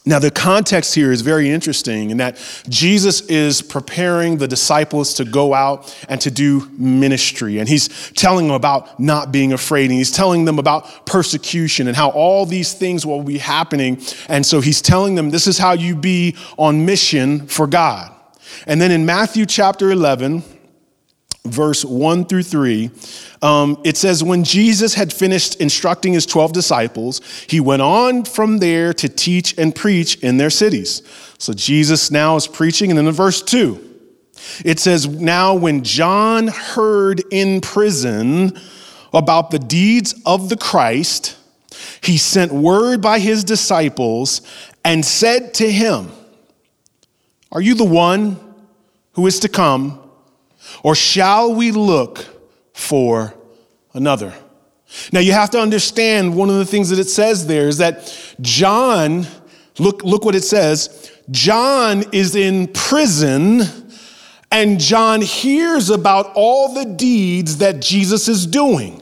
Now, 0.06 0.18
the 0.18 0.30
context 0.30 0.94
here 0.94 1.12
is 1.12 1.23
very 1.23 1.49
interesting 1.49 2.11
in 2.11 2.18
that 2.18 2.37
Jesus 2.68 3.23
is 3.23 3.62
preparing 3.62 4.37
the 4.37 4.46
disciples 4.46 5.14
to 5.14 5.25
go 5.25 5.54
out 5.54 5.96
and 6.11 6.20
to 6.20 6.30
do 6.30 6.68
ministry. 6.76 7.58
And 7.58 7.66
he's 7.66 8.12
telling 8.12 8.46
them 8.46 8.54
about 8.54 9.00
not 9.00 9.32
being 9.32 9.54
afraid. 9.54 9.88
And 9.88 9.94
he's 9.94 10.12
telling 10.12 10.44
them 10.44 10.58
about 10.58 11.06
persecution 11.06 11.88
and 11.88 11.96
how 11.96 12.11
all 12.11 12.44
these 12.44 12.75
things 12.75 13.06
will 13.06 13.23
be 13.23 13.38
happening. 13.38 13.99
And 14.28 14.44
so 14.44 14.61
he's 14.61 14.82
telling 14.82 15.14
them 15.14 15.30
this 15.30 15.46
is 15.46 15.56
how 15.56 15.73
you 15.73 15.96
be 15.96 16.37
on 16.58 16.84
mission 16.84 17.46
for 17.46 17.66
God. 17.66 18.12
And 18.66 18.82
then 18.82 18.90
in 18.90 19.06
Matthew 19.06 19.46
chapter 19.46 19.90
11, 19.90 20.42
verse 21.46 21.84
1 21.84 22.26
through 22.26 22.42
3, 22.42 22.90
um, 23.42 23.80
it 23.84 23.96
says, 23.96 24.24
When 24.24 24.44
Jesus 24.44 24.94
had 24.94 25.12
finished 25.12 25.60
instructing 25.60 26.14
his 26.14 26.26
12 26.26 26.52
disciples, 26.52 27.20
he 27.48 27.60
went 27.60 27.82
on 27.82 28.24
from 28.24 28.58
there 28.58 28.92
to 28.94 29.08
teach 29.08 29.56
and 29.58 29.74
preach 29.74 30.16
in 30.22 30.38
their 30.38 30.50
cities. 30.50 31.02
So 31.38 31.52
Jesus 31.52 32.10
now 32.10 32.36
is 32.36 32.46
preaching. 32.46 32.90
And 32.90 32.98
then 32.98 33.06
in 33.06 33.12
verse 33.12 33.42
2, 33.42 33.92
it 34.64 34.80
says, 34.80 35.06
Now 35.06 35.54
when 35.54 35.84
John 35.84 36.48
heard 36.48 37.22
in 37.30 37.60
prison 37.60 38.58
about 39.12 39.50
the 39.50 39.58
deeds 39.58 40.14
of 40.24 40.48
the 40.48 40.56
Christ, 40.56 41.36
he 42.02 42.16
sent 42.16 42.52
word 42.52 43.02
by 43.02 43.18
his 43.18 43.44
disciples 43.44 44.42
and 44.84 45.04
said 45.04 45.54
to 45.54 45.70
him, 45.70 46.10
Are 47.52 47.60
you 47.60 47.74
the 47.74 47.84
one 47.84 48.38
who 49.12 49.26
is 49.26 49.40
to 49.40 49.48
come? 49.48 50.00
Or 50.85 50.95
shall 50.95 51.53
we 51.53 51.73
look 51.73 52.25
for 52.75 53.35
another. 53.95 54.35
Now 55.12 55.21
you 55.21 55.33
have 55.33 55.50
to 55.50 55.59
understand 55.59 56.37
one 56.37 56.50
of 56.50 56.57
the 56.57 56.67
things 56.67 56.91
that 56.91 56.99
it 56.99 57.09
says 57.09 57.47
there 57.47 57.69
is 57.69 57.79
that 57.79 58.14
John, 58.41 59.26
look, 59.79 60.05
look 60.05 60.25
what 60.25 60.35
it 60.35 60.45
says. 60.45 61.11
John 61.31 62.05
is 62.12 62.37
in 62.37 62.69
prison 62.69 63.62
and 64.53 64.79
John 64.79 65.23
hears 65.23 65.91
about 65.91 66.33
all 66.35 66.75
the 66.75 66.85
deeds 66.85 67.59
that 67.59 67.81
Jesus 67.81 68.29
is 68.29 68.47
doing. 68.47 69.00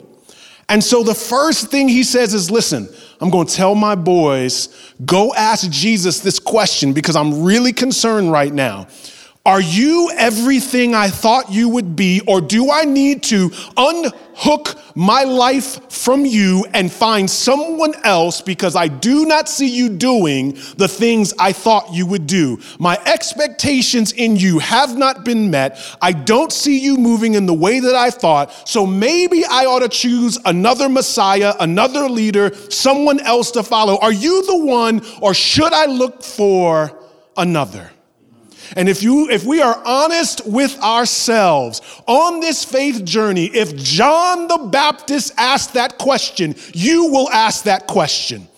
And 0.69 0.83
so 0.83 1.03
the 1.03 1.15
first 1.15 1.71
thing 1.71 1.89
he 1.89 2.05
says 2.05 2.33
is 2.33 2.51
listen, 2.51 2.89
I'm 3.21 3.31
going 3.31 3.47
to 3.47 3.55
tell 3.55 3.75
my 3.75 3.95
boys, 3.95 4.95
go 5.05 5.35
ask 5.35 5.69
Jesus 5.71 6.21
this 6.21 6.39
question 6.39 6.93
because 6.93 7.17
I'm 7.17 7.43
really 7.43 7.73
concerned 7.73 8.33
right 8.33 8.53
now. 8.53 8.87
Are 9.45 9.61
you 9.61 10.09
everything 10.17 10.95
I 10.95 11.09
thought 11.09 11.51
you 11.51 11.69
would 11.71 11.97
be, 11.97 12.21
or 12.29 12.41
do 12.41 12.71
I 12.71 12.85
need 12.85 13.25
to 13.25 13.51
unhook 13.77 14.77
my 14.95 15.25
life 15.25 15.91
from 15.91 16.25
you 16.25 16.65
and 16.73 16.93
find 16.93 17.29
someone 17.29 17.93
else 18.05 18.41
because 18.41 18.77
I 18.77 18.87
do 18.87 19.27
not 19.27 19.49
see 19.49 19.67
you 19.67 19.89
doing 19.89 20.53
the 20.77 20.87
things 20.87 21.35
I 21.41 21.53
thought 21.53 21.93
you 21.93 22.07
would 22.07 22.29
do? 22.29 22.61
My 22.79 22.97
expectations 23.05 24.13
in 24.13 24.37
you 24.37 24.61
have 24.61 24.97
not 24.97 25.25
been 25.25 25.51
met. 25.51 25.77
I 26.01 26.13
don't 26.13 26.53
see 26.53 26.79
you 26.79 26.97
moving 26.97 27.35
in 27.35 27.47
the 27.47 27.55
way 27.55 27.81
that 27.81 27.97
I 27.97 28.11
thought. 28.11 28.69
So 28.69 28.87
maybe 28.87 29.45
I 29.45 29.65
ought 29.65 29.81
to 29.81 29.89
choose 29.89 30.39
another 30.45 30.89
Messiah, 30.89 31.55
another 31.59 32.09
leader, 32.09 32.55
someone 32.71 33.19
else 33.19 33.51
to 33.53 33.65
follow. 33.65 33.99
Are 33.99 34.13
you 34.13 34.47
the 34.47 34.65
one, 34.65 35.03
or 35.21 35.35
should 35.35 35.73
I 35.73 35.87
look 35.87 36.23
for 36.23 36.97
another? 37.37 37.92
And 38.77 38.89
if 38.89 39.03
you 39.03 39.29
if 39.31 39.45
we 39.45 39.61
are 39.61 39.81
honest 39.85 40.47
with 40.47 40.79
ourselves 40.81 41.81
on 42.07 42.41
this 42.41 42.65
faith 42.65 43.05
journey, 43.05 43.47
if 43.47 43.77
John 43.77 44.49
the 44.49 44.69
Baptist 44.71 45.33
asked 45.37 45.75
that 45.75 45.99
question, 45.99 46.55
you 46.73 47.07
will 47.07 47.29
ask 47.31 47.65
that 47.65 47.87
question. 47.87 48.49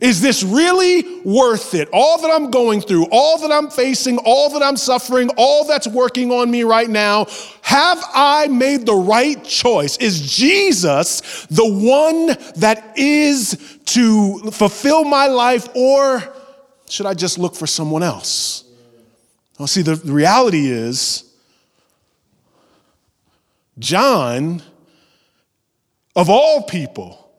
Is 0.00 0.20
this 0.20 0.42
really 0.42 1.22
worth 1.22 1.74
it? 1.74 1.88
All 1.90 2.20
that 2.20 2.30
I'm 2.30 2.50
going 2.50 2.82
through, 2.82 3.06
all 3.10 3.38
that 3.38 3.50
I'm 3.50 3.70
facing, 3.70 4.18
all 4.18 4.50
that 4.50 4.62
I'm 4.62 4.76
suffering, 4.76 5.30
all 5.38 5.64
that's 5.66 5.88
working 5.88 6.30
on 6.30 6.50
me 6.50 6.64
right 6.64 6.88
now, 6.88 7.26
have 7.62 8.04
I 8.14 8.46
made 8.48 8.84
the 8.84 8.94
right 8.94 9.42
choice? 9.42 9.96
Is 9.96 10.20
Jesus 10.36 11.46
the 11.46 11.66
one 11.66 12.26
that 12.56 12.92
is 12.96 13.78
to 13.86 14.50
fulfill 14.50 15.04
my 15.04 15.28
life, 15.28 15.68
or 15.74 16.22
should 16.90 17.06
I 17.06 17.14
just 17.14 17.38
look 17.38 17.54
for 17.54 17.66
someone 17.66 18.02
else? 18.02 18.65
Well, 19.58 19.66
see, 19.66 19.82
the, 19.82 19.96
reality 20.12 20.68
is, 20.68 21.24
John, 23.78 24.62
of 26.14 26.28
all 26.28 26.62
people, 26.62 27.30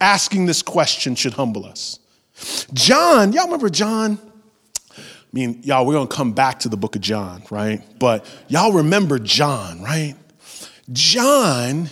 asking 0.00 0.46
this 0.46 0.62
question 0.62 1.14
should 1.14 1.34
humble 1.34 1.66
us. 1.66 1.98
John, 2.72 3.32
y'all 3.32 3.44
remember 3.44 3.68
John? 3.68 4.18
I 4.96 5.02
mean, 5.32 5.60
y'all, 5.62 5.86
we're 5.86 5.94
gonna 5.94 6.08
come 6.08 6.32
back 6.32 6.60
to 6.60 6.68
the 6.68 6.76
book 6.76 6.96
of 6.96 7.02
John, 7.02 7.42
right? 7.50 7.82
But 7.98 8.24
y'all 8.48 8.72
remember 8.72 9.18
John, 9.18 9.82
right? 9.82 10.14
John 10.92 11.88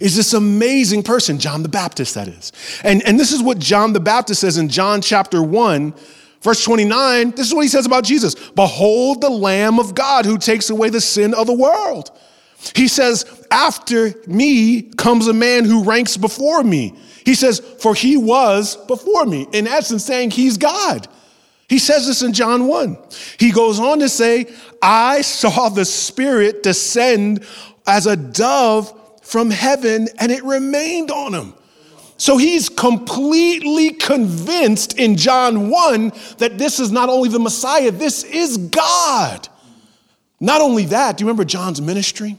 is 0.00 0.16
this 0.16 0.32
amazing 0.32 1.02
person, 1.02 1.38
John 1.38 1.62
the 1.62 1.68
Baptist, 1.68 2.14
that 2.14 2.28
is. 2.28 2.52
And, 2.84 3.02
and 3.04 3.18
this 3.18 3.32
is 3.32 3.42
what 3.42 3.58
John 3.58 3.92
the 3.92 4.00
Baptist 4.00 4.40
says 4.40 4.58
in 4.58 4.68
John 4.68 5.00
chapter 5.00 5.42
1, 5.42 5.94
Verse 6.40 6.62
29, 6.64 7.32
this 7.32 7.48
is 7.48 7.54
what 7.54 7.62
he 7.62 7.68
says 7.68 7.86
about 7.86 8.04
Jesus 8.04 8.34
Behold 8.50 9.20
the 9.20 9.30
Lamb 9.30 9.78
of 9.78 9.94
God 9.94 10.24
who 10.24 10.38
takes 10.38 10.70
away 10.70 10.90
the 10.90 11.00
sin 11.00 11.34
of 11.34 11.46
the 11.46 11.54
world. 11.54 12.10
He 12.74 12.88
says, 12.88 13.46
After 13.50 14.14
me 14.26 14.82
comes 14.82 15.26
a 15.26 15.32
man 15.32 15.64
who 15.64 15.84
ranks 15.84 16.16
before 16.16 16.62
me. 16.62 16.94
He 17.24 17.34
says, 17.34 17.60
For 17.60 17.94
he 17.94 18.16
was 18.16 18.76
before 18.86 19.26
me. 19.26 19.46
In 19.52 19.66
essence, 19.66 20.04
saying 20.04 20.32
he's 20.32 20.56
God. 20.56 21.08
He 21.68 21.78
says 21.78 22.06
this 22.06 22.22
in 22.22 22.32
John 22.32 22.66
1. 22.66 22.96
He 23.38 23.52
goes 23.52 23.78
on 23.78 23.98
to 24.00 24.08
say, 24.08 24.46
I 24.80 25.20
saw 25.20 25.68
the 25.68 25.84
Spirit 25.84 26.62
descend 26.62 27.44
as 27.86 28.06
a 28.06 28.16
dove 28.16 28.94
from 29.22 29.50
heaven, 29.50 30.08
and 30.18 30.32
it 30.32 30.42
remained 30.44 31.10
on 31.10 31.34
him. 31.34 31.54
So 32.18 32.36
he's 32.36 32.68
completely 32.68 33.90
convinced 33.90 34.98
in 34.98 35.16
John 35.16 35.70
1 35.70 36.12
that 36.38 36.58
this 36.58 36.80
is 36.80 36.90
not 36.90 37.08
only 37.08 37.28
the 37.28 37.38
Messiah, 37.38 37.92
this 37.92 38.24
is 38.24 38.58
God. 38.58 39.48
Not 40.40 40.60
only 40.60 40.86
that, 40.86 41.16
do 41.16 41.22
you 41.22 41.28
remember 41.28 41.44
John's 41.44 41.80
ministry? 41.80 42.36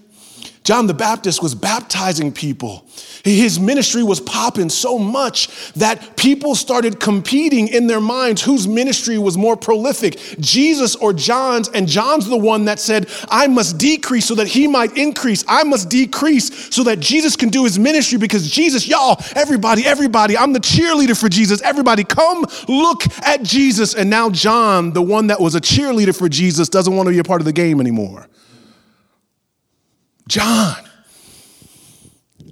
John 0.70 0.86
the 0.86 0.94
Baptist 0.94 1.42
was 1.42 1.56
baptizing 1.56 2.32
people. 2.32 2.86
His 3.24 3.60
ministry 3.60 4.04
was 4.04 4.22
popping 4.22 4.70
so 4.70 5.00
much 5.00 5.74
that 5.74 6.16
people 6.16 6.54
started 6.54 7.00
competing 7.00 7.70
in 7.70 7.88
their 7.88 8.00
minds 8.00 8.44
whose 8.44 8.68
ministry 8.68 9.18
was 9.18 9.36
more 9.36 9.58
prolific, 9.58 10.20
Jesus 10.40 10.96
or 10.96 11.12
John's. 11.12 11.70
And 11.70 11.88
John's 11.88 12.30
the 12.30 12.38
one 12.38 12.66
that 12.66 12.80
said, 12.80 13.10
I 13.32 13.48
must 13.48 13.80
decrease 13.80 14.28
so 14.28 14.36
that 14.36 14.48
he 14.48 14.68
might 14.68 14.96
increase. 14.96 15.44
I 15.48 15.64
must 15.64 15.90
decrease 15.90 16.72
so 16.72 16.84
that 16.84 17.00
Jesus 17.00 17.36
can 17.36 17.50
do 17.50 17.64
his 17.64 17.80
ministry 17.80 18.20
because 18.20 18.48
Jesus, 18.48 18.88
y'all, 18.88 19.20
everybody, 19.36 19.88
everybody, 19.88 20.38
I'm 20.38 20.54
the 20.54 20.60
cheerleader 20.60 21.20
for 21.20 21.30
Jesus. 21.30 21.64
Everybody, 21.64 22.04
come 22.04 22.46
look 22.68 23.02
at 23.26 23.42
Jesus. 23.42 23.96
And 23.96 24.08
now 24.08 24.30
John, 24.30 24.94
the 24.94 25.02
one 25.02 25.26
that 25.28 25.42
was 25.42 25.56
a 25.56 25.62
cheerleader 25.62 26.16
for 26.16 26.30
Jesus, 26.30 26.70
doesn't 26.70 26.96
want 26.96 27.08
to 27.08 27.12
be 27.12 27.18
a 27.18 27.24
part 27.24 27.42
of 27.42 27.46
the 27.46 27.54
game 27.54 27.82
anymore. 27.82 28.28
John. 30.30 30.78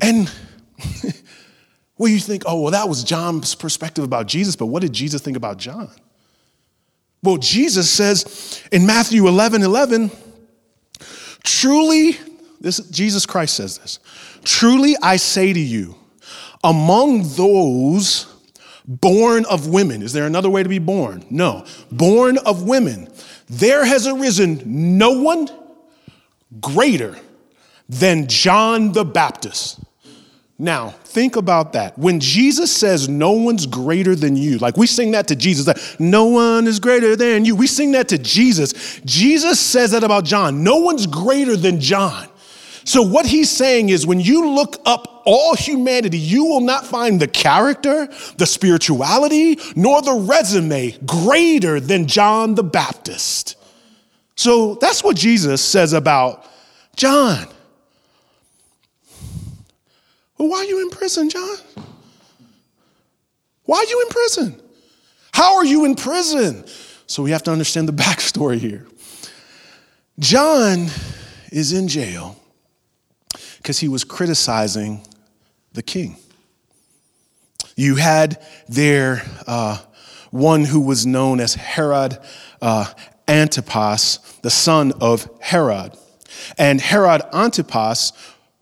And 0.01 0.29
well, 1.97 2.11
you 2.11 2.19
think, 2.19 2.43
oh, 2.45 2.61
well, 2.61 2.71
that 2.71 2.89
was 2.89 3.03
John's 3.03 3.55
perspective 3.55 4.03
about 4.03 4.27
Jesus, 4.27 4.55
but 4.55 4.65
what 4.65 4.81
did 4.81 4.91
Jesus 4.91 5.21
think 5.21 5.37
about 5.37 5.57
John? 5.57 5.89
Well, 7.23 7.37
Jesus 7.37 7.89
says 7.89 8.63
in 8.71 8.85
Matthew 8.85 9.27
11 9.27 9.61
11, 9.61 10.11
truly, 11.43 12.17
this 12.59 12.79
Jesus 12.89 13.25
Christ 13.25 13.55
says 13.55 13.77
this, 13.77 13.99
truly 14.43 14.95
I 15.01 15.17
say 15.17 15.53
to 15.53 15.59
you, 15.59 15.95
among 16.63 17.23
those 17.35 18.33
born 18.85 19.45
of 19.45 19.67
women, 19.67 20.01
is 20.01 20.13
there 20.13 20.25
another 20.25 20.49
way 20.49 20.63
to 20.63 20.69
be 20.69 20.79
born? 20.79 21.25
No, 21.29 21.65
born 21.91 22.37
of 22.39 22.63
women, 22.63 23.09
there 23.49 23.85
has 23.85 24.07
arisen 24.07 24.97
no 24.97 25.21
one 25.21 25.49
greater 26.59 27.17
than 27.89 28.27
John 28.27 28.91
the 28.91 29.05
Baptist. 29.05 29.79
Now, 30.59 30.89
think 30.89 31.35
about 31.35 31.73
that. 31.73 31.97
When 31.99 32.19
Jesus 32.19 32.75
says 32.75 33.07
no 33.07 33.31
one's 33.31 33.67
greater 33.67 34.15
than 34.15 34.35
you, 34.35 34.57
like 34.57 34.75
we 34.75 34.87
sing 34.87 35.11
that 35.11 35.27
to 35.27 35.35
Jesus, 35.35 35.67
like, 35.67 35.77
no 35.99 36.25
one 36.25 36.65
is 36.65 36.79
greater 36.79 37.15
than 37.15 37.45
you. 37.45 37.55
We 37.55 37.67
sing 37.67 37.91
that 37.91 38.07
to 38.09 38.17
Jesus. 38.17 38.99
Jesus 39.05 39.59
says 39.59 39.91
that 39.91 40.03
about 40.03 40.25
John. 40.25 40.63
No 40.63 40.77
one's 40.77 41.05
greater 41.05 41.55
than 41.55 41.79
John. 41.79 42.27
So, 42.85 43.03
what 43.03 43.25
he's 43.25 43.51
saying 43.51 43.89
is 43.89 44.07
when 44.07 44.21
you 44.21 44.49
look 44.49 44.77
up 44.85 45.21
all 45.25 45.55
humanity, 45.55 46.17
you 46.17 46.45
will 46.45 46.61
not 46.61 46.85
find 46.85 47.19
the 47.19 47.27
character, 47.27 48.07
the 48.37 48.45
spirituality, 48.45 49.59
nor 49.75 50.01
the 50.01 50.13
resume 50.13 50.97
greater 51.05 51.81
than 51.81 52.07
John 52.07 52.55
the 52.55 52.63
Baptist. 52.63 53.57
So, 54.35 54.75
that's 54.75 55.03
what 55.03 55.17
Jesus 55.17 55.61
says 55.61 55.93
about 55.93 56.45
John. 56.95 57.47
Well, 60.37 60.49
why 60.49 60.57
are 60.57 60.65
you 60.65 60.81
in 60.81 60.89
prison, 60.89 61.29
John? 61.29 61.57
Why 63.63 63.77
are 63.77 63.85
you 63.85 64.01
in 64.01 64.09
prison? 64.09 64.61
How 65.33 65.57
are 65.57 65.65
you 65.65 65.85
in 65.85 65.95
prison? 65.95 66.65
So 67.05 67.23
we 67.23 67.31
have 67.31 67.43
to 67.43 67.51
understand 67.51 67.87
the 67.87 67.93
backstory 68.03 68.59
here. 68.59 68.85
John 70.19 70.87
is 71.51 71.73
in 71.73 71.87
jail 71.87 72.39
because 73.57 73.79
he 73.79 73.87
was 73.87 74.03
criticizing 74.03 75.01
the 75.73 75.83
king. 75.83 76.17
You 77.75 77.95
had 77.95 78.43
there 78.67 79.21
uh, 79.45 79.77
one 80.31 80.63
who 80.63 80.81
was 80.81 81.05
known 81.05 81.39
as 81.39 81.53
Herod 81.53 82.17
uh, 82.61 82.91
Antipas, 83.27 84.17
the 84.41 84.49
son 84.49 84.93
of 84.99 85.29
Herod. 85.39 85.95
And 86.57 86.81
Herod 86.81 87.21
Antipas 87.33 88.13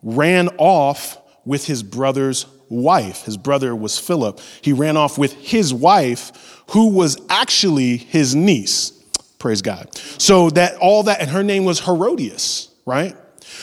ran 0.03 0.49
off 0.57 1.17
with 1.45 1.65
his 1.65 1.83
brother's 1.83 2.45
wife. 2.69 3.23
His 3.23 3.37
brother 3.37 3.75
was 3.75 3.99
Philip. 3.99 4.39
He 4.61 4.73
ran 4.73 4.97
off 4.97 5.17
with 5.17 5.33
his 5.33 5.73
wife, 5.73 6.63
who 6.71 6.89
was 6.89 7.17
actually 7.29 7.97
his 7.97 8.35
niece. 8.35 8.91
Praise 9.37 9.61
God. 9.61 9.95
So 9.95 10.49
that 10.51 10.75
all 10.77 11.03
that, 11.03 11.21
and 11.21 11.29
her 11.29 11.43
name 11.43 11.65
was 11.65 11.79
Herodias, 11.81 12.69
right? 12.85 13.15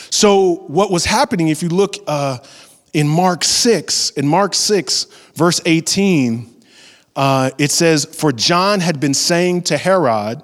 So 0.09 0.63
what 0.67 0.91
was 0.91 1.05
happening, 1.05 1.49
if 1.49 1.61
you 1.61 1.69
look 1.69 1.95
uh, 2.07 2.37
in 2.93 3.07
Mark 3.07 3.43
6, 3.43 4.11
in 4.11 4.27
Mark 4.27 4.53
6, 4.53 5.05
verse 5.35 5.59
18, 5.65 6.49
uh, 7.15 7.51
it 7.57 7.71
says, 7.71 8.05
For 8.05 8.31
John 8.31 8.79
had 8.79 8.99
been 8.99 9.13
saying 9.13 9.63
to 9.63 9.77
Herod, 9.77 10.41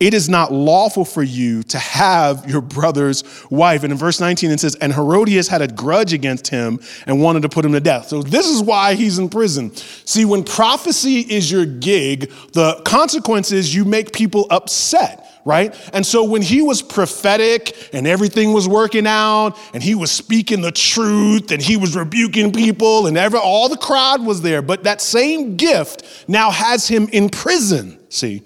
it 0.00 0.14
is 0.14 0.28
not 0.28 0.52
lawful 0.52 1.04
for 1.04 1.24
you 1.24 1.64
to 1.64 1.78
have 1.78 2.48
your 2.48 2.60
brother's 2.60 3.24
wife. 3.50 3.82
And 3.82 3.92
in 3.92 3.98
verse 3.98 4.20
19, 4.20 4.52
it 4.52 4.60
says, 4.60 4.76
And 4.76 4.92
Herodias 4.92 5.48
had 5.48 5.60
a 5.60 5.66
grudge 5.66 6.12
against 6.12 6.46
him 6.46 6.78
and 7.06 7.20
wanted 7.20 7.42
to 7.42 7.48
put 7.48 7.64
him 7.64 7.72
to 7.72 7.80
death. 7.80 8.06
So 8.08 8.22
this 8.22 8.46
is 8.46 8.62
why 8.62 8.94
he's 8.94 9.18
in 9.18 9.28
prison. 9.28 9.74
See, 9.74 10.24
when 10.24 10.44
prophecy 10.44 11.20
is 11.20 11.50
your 11.50 11.66
gig, 11.66 12.30
the 12.52 12.80
consequence 12.84 13.50
is 13.50 13.74
you 13.74 13.84
make 13.84 14.12
people 14.12 14.46
upset 14.50 15.24
right? 15.44 15.74
And 15.94 16.04
so 16.04 16.24
when 16.24 16.42
he 16.42 16.60
was 16.60 16.82
prophetic 16.82 17.88
and 17.94 18.06
everything 18.06 18.52
was 18.52 18.68
working 18.68 19.06
out 19.06 19.58
and 19.72 19.82
he 19.82 19.94
was 19.94 20.10
speaking 20.10 20.60
the 20.60 20.72
truth 20.72 21.50
and 21.52 21.62
he 21.62 21.78
was 21.78 21.96
rebuking 21.96 22.52
people 22.52 23.06
and 23.06 23.16
ever 23.16 23.38
all 23.38 23.70
the 23.70 23.78
crowd 23.78 24.22
was 24.22 24.42
there, 24.42 24.60
but 24.60 24.84
that 24.84 25.00
same 25.00 25.56
gift 25.56 26.28
now 26.28 26.50
has 26.50 26.86
him 26.86 27.08
in 27.12 27.30
prison, 27.30 27.98
see? 28.10 28.42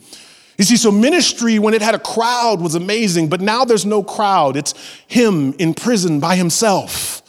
You 0.59 0.65
see, 0.65 0.77
so 0.77 0.91
ministry, 0.91 1.59
when 1.59 1.75
it 1.75 1.83
had 1.83 1.95
a 1.95 1.99
crowd, 1.99 2.61
was 2.61 2.75
amazing, 2.75 3.29
but 3.29 3.41
now 3.41 3.65
there's 3.65 3.87
no 3.87 4.03
crowd. 4.03 4.57
It's 4.57 4.75
him 5.07 5.55
in 5.55 5.75
prison 5.75 6.21
by 6.21 6.37
himself. 6.37 7.23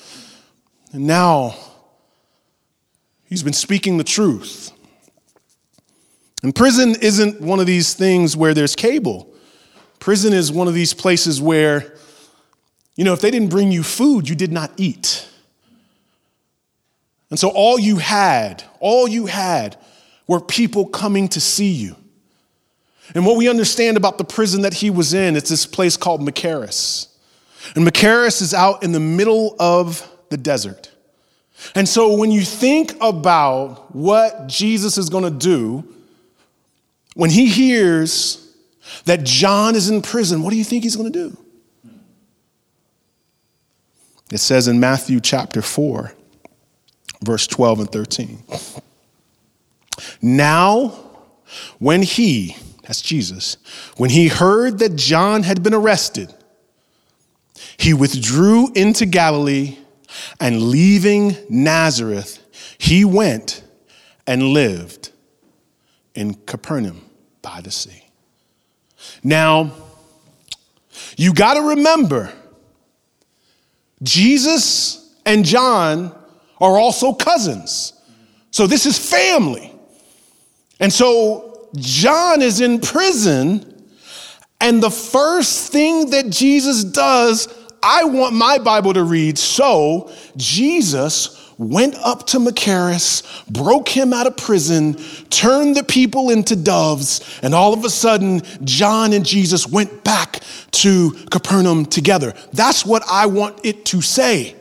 And 0.92 1.08
now 1.08 1.56
he's 3.26 3.44
been 3.44 3.54
speaking 3.54 3.98
the 3.98 4.04
truth. 4.04 4.72
And 6.44 6.54
prison 6.54 6.96
isn't 7.02 7.40
one 7.40 7.60
of 7.60 7.66
these 7.66 7.94
things 7.94 8.36
where 8.36 8.54
there's 8.54 8.76
cable. 8.76 9.34
Prison 10.00 10.34
is 10.34 10.52
one 10.52 10.68
of 10.68 10.74
these 10.74 10.94
places 10.94 11.42
where, 11.42 11.96
you 12.98 13.06
know, 13.06 13.14
if 13.14 13.22
they 13.22 13.32
didn't 13.32 13.50
bring 13.50 13.72
you 13.72 13.82
food, 13.82 14.28
you 14.28 14.36
did 14.36 14.52
not 14.52 14.72
eat. 14.76 15.28
And 17.30 17.40
so 17.40 17.50
all 17.50 17.80
you 17.80 17.98
had, 17.98 18.64
all 18.82 19.08
you 19.08 19.26
had 19.26 19.78
were 20.28 20.42
people 20.42 20.86
coming 20.86 21.30
to 21.30 21.40
see 21.40 21.72
you. 21.72 21.96
And 23.14 23.26
what 23.26 23.38
we 23.38 23.50
understand 23.50 23.98
about 23.98 24.18
the 24.18 24.24
prison 24.24 24.62
that 24.62 24.76
he 24.76 24.90
was 24.90 25.14
in, 25.14 25.36
it's 25.36 25.50
this 25.50 25.66
place 25.66 25.98
called 25.98 26.22
Machaerus. 26.22 27.08
And 27.76 27.86
Machaerus 27.88 28.42
is 28.42 28.54
out 28.54 28.84
in 28.84 28.92
the 28.92 29.00
middle 29.00 29.56
of 29.60 30.10
the 30.30 30.38
desert. 30.38 30.92
And 31.76 31.88
so 31.88 32.16
when 32.16 32.32
you 32.32 32.42
think 32.42 32.94
about 33.02 33.96
what 33.96 34.48
Jesus 34.48 34.98
is 34.98 35.10
going 35.10 35.24
to 35.24 35.30
do, 35.30 35.88
when 37.16 37.30
he 37.30 37.46
hears 37.46 38.54
that 39.06 39.24
John 39.24 39.76
is 39.76 39.90
in 39.90 40.02
prison, 40.02 40.42
what 40.42 40.52
do 40.52 40.58
you 40.58 40.64
think 40.64 40.84
he's 40.84 40.96
going 40.96 41.12
to 41.12 41.30
do? 41.30 41.38
It 44.32 44.40
says 44.40 44.68
in 44.68 44.80
Matthew 44.80 45.20
chapter 45.20 45.62
4, 45.62 46.12
verse 47.24 47.46
12 47.48 47.80
and 47.82 47.92
13. 47.92 48.44
Now, 50.22 50.88
when 51.78 52.02
he, 52.02 52.58
that's 52.94 53.02
Jesus, 53.02 53.58
when 53.98 54.12
he 54.12 54.28
heard 54.28 54.78
that 54.78 54.96
John 54.96 55.42
had 55.42 55.64
been 55.64 55.74
arrested, 55.74 56.32
he 57.76 57.92
withdrew 57.92 58.72
into 58.76 59.08
Galilee 59.08 59.80
and 60.40 60.62
leaving 60.62 61.36
Nazareth, 61.50 62.38
he 62.78 63.04
went 63.04 63.64
and 64.28 64.44
lived 64.44 65.10
in 66.14 66.36
Capernaum 66.36 67.04
by 67.42 67.62
the 67.62 67.72
sea. 67.72 68.04
Now, 69.24 69.72
you 71.18 71.34
got 71.34 71.56
to 71.56 71.70
remember, 71.70 72.32
Jesus 74.04 75.18
and 75.26 75.44
John 75.44 76.16
are 76.62 76.78
also 76.78 77.12
cousins. 77.12 77.94
So 78.52 78.68
this 78.68 78.86
is 78.86 79.00
family. 79.00 79.74
And 80.80 80.94
so 80.94 81.53
John 81.76 82.42
is 82.42 82.62
in 82.62 82.80
prison, 82.80 83.84
and 84.62 84.82
the 84.82 84.92
first 84.92 85.72
thing 85.72 86.12
that 86.12 86.30
Jesus 86.30 86.84
does, 86.84 87.48
I 87.82 88.06
want 88.06 88.34
my 88.34 88.60
Bible 88.60 88.94
to 88.94 89.04
read, 89.04 89.38
so 89.38 90.12
Jesus 90.38 91.40
went 91.58 91.96
up 91.96 92.26
to 92.28 92.40
Machaerus, 92.40 93.24
broke 93.48 93.90
him 93.90 94.14
out 94.14 94.28
of 94.28 94.38
prison, 94.38 94.96
turned 95.30 95.76
the 95.76 95.84
people 95.84 96.30
into 96.30 96.56
doves, 96.56 97.40
and 97.42 97.54
all 97.54 97.74
of 97.74 97.84
a 97.86 97.90
sudden, 97.90 98.42
John 98.64 99.14
and 99.14 99.26
Jesus 99.26 99.68
went 99.68 100.04
back 100.04 100.40
to 100.72 101.12
Capernaum 101.30 101.86
together. 101.86 102.34
That's 102.54 102.86
what 102.86 103.04
I 103.10 103.26
want 103.28 103.66
it 103.66 103.86
to 103.88 104.02
say. 104.02 104.56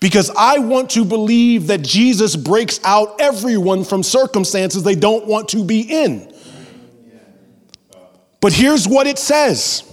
Because 0.00 0.30
I 0.36 0.58
want 0.58 0.90
to 0.90 1.04
believe 1.04 1.68
that 1.68 1.82
Jesus 1.82 2.36
breaks 2.36 2.80
out 2.84 3.20
everyone 3.20 3.84
from 3.84 4.02
circumstances 4.02 4.82
they 4.82 4.94
don't 4.94 5.26
want 5.26 5.48
to 5.50 5.64
be 5.64 5.80
in. 5.80 6.32
But 8.40 8.52
here's 8.52 8.88
what 8.88 9.06
it 9.06 9.18
says. 9.18 9.84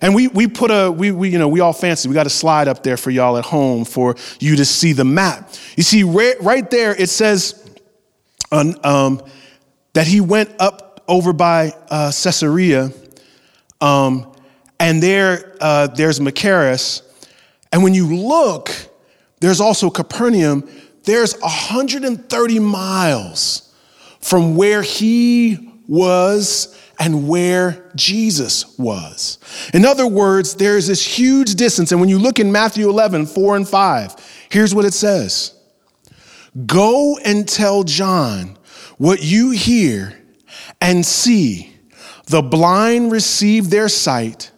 And 0.00 0.14
we, 0.14 0.28
we 0.28 0.46
put 0.46 0.70
a, 0.70 0.90
we, 0.90 1.10
we, 1.10 1.30
you 1.30 1.38
know, 1.38 1.48
we 1.48 1.60
all 1.60 1.72
fancy. 1.72 2.08
We 2.08 2.14
got 2.14 2.26
a 2.26 2.30
slide 2.30 2.68
up 2.68 2.82
there 2.82 2.96
for 2.96 3.10
y'all 3.10 3.36
at 3.38 3.44
home 3.44 3.84
for 3.84 4.16
you 4.40 4.56
to 4.56 4.64
see 4.64 4.92
the 4.92 5.04
map. 5.04 5.50
You 5.76 5.82
see, 5.82 6.02
right, 6.02 6.40
right 6.42 6.68
there, 6.70 6.94
it 6.94 7.08
says 7.08 7.68
um, 8.52 9.22
that 9.94 10.06
he 10.06 10.20
went 10.20 10.50
up 10.58 11.04
over 11.08 11.32
by 11.32 11.72
uh, 11.88 12.12
Caesarea, 12.12 12.90
um, 13.80 14.32
and 14.78 15.02
there, 15.02 15.56
uh, 15.60 15.86
there's 15.86 16.20
Machaerus. 16.20 17.02
And 17.72 17.82
when 17.82 17.94
you 17.94 18.14
look, 18.14 18.70
there's 19.46 19.60
also 19.60 19.90
Capernaum. 19.90 20.68
There's 21.04 21.38
130 21.38 22.58
miles 22.58 23.72
from 24.20 24.56
where 24.56 24.82
he 24.82 25.70
was 25.86 26.76
and 26.98 27.28
where 27.28 27.88
Jesus 27.94 28.76
was. 28.76 29.38
In 29.72 29.84
other 29.84 30.08
words, 30.08 30.54
there's 30.54 30.88
this 30.88 31.06
huge 31.06 31.54
distance. 31.54 31.92
And 31.92 32.00
when 32.00 32.10
you 32.10 32.18
look 32.18 32.40
in 32.40 32.50
Matthew 32.50 32.88
11, 32.88 33.26
4 33.26 33.56
and 33.56 33.68
5, 33.68 34.46
here's 34.50 34.74
what 34.74 34.84
it 34.84 34.94
says 34.94 35.54
Go 36.66 37.16
and 37.24 37.48
tell 37.48 37.84
John 37.84 38.58
what 38.98 39.22
you 39.22 39.52
hear 39.52 40.20
and 40.80 41.06
see. 41.06 41.72
The 42.26 42.42
blind 42.42 43.12
receive 43.12 43.70
their 43.70 43.88
sight, 43.88 44.50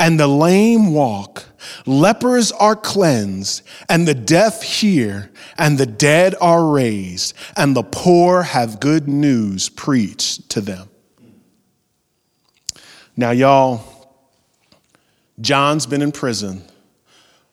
and 0.00 0.18
the 0.18 0.26
lame 0.26 0.92
walk. 0.92 1.44
Lepers 1.86 2.52
are 2.52 2.76
cleansed, 2.76 3.62
and 3.88 4.06
the 4.06 4.14
deaf 4.14 4.62
hear, 4.62 5.30
and 5.58 5.78
the 5.78 5.86
dead 5.86 6.34
are 6.40 6.66
raised, 6.66 7.34
and 7.56 7.76
the 7.76 7.82
poor 7.82 8.42
have 8.42 8.80
good 8.80 9.08
news 9.08 9.68
preached 9.68 10.48
to 10.50 10.60
them. 10.60 10.88
Now, 13.16 13.30
y'all, 13.30 13.84
John's 15.40 15.86
been 15.86 16.02
in 16.02 16.12
prison 16.12 16.62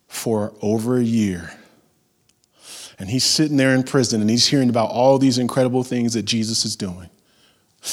for 0.08 0.54
over 0.62 0.98
a 0.98 1.04
year. 1.04 1.52
And 2.98 3.10
he's 3.10 3.24
sitting 3.24 3.56
there 3.56 3.74
in 3.74 3.84
prison 3.84 4.20
and 4.20 4.30
he's 4.30 4.48
hearing 4.48 4.70
about 4.70 4.90
all 4.90 5.18
these 5.18 5.38
incredible 5.38 5.84
things 5.84 6.14
that 6.14 6.24
Jesus 6.24 6.66
is 6.66 6.76
doing. 6.76 7.10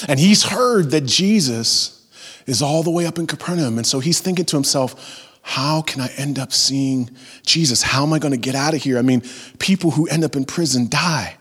And 0.08 0.18
he's 0.18 0.42
heard 0.44 0.90
that 0.90 1.02
Jesus 1.02 2.08
is 2.46 2.60
all 2.60 2.82
the 2.82 2.90
way 2.90 3.06
up 3.06 3.18
in 3.18 3.26
Capernaum. 3.26 3.76
And 3.76 3.86
so 3.86 4.00
he's 4.00 4.20
thinking 4.20 4.44
to 4.46 4.56
himself, 4.56 5.25
how 5.48 5.80
can 5.80 6.00
I 6.00 6.08
end 6.16 6.40
up 6.40 6.52
seeing 6.52 7.08
Jesus? 7.46 7.80
How 7.80 8.02
am 8.02 8.12
I 8.12 8.18
going 8.18 8.32
to 8.32 8.36
get 8.36 8.56
out 8.56 8.74
of 8.74 8.82
here? 8.82 8.98
I 8.98 9.02
mean, 9.02 9.22
people 9.60 9.92
who 9.92 10.08
end 10.08 10.24
up 10.24 10.34
in 10.34 10.44
prison 10.44 10.88
die. 10.88 11.36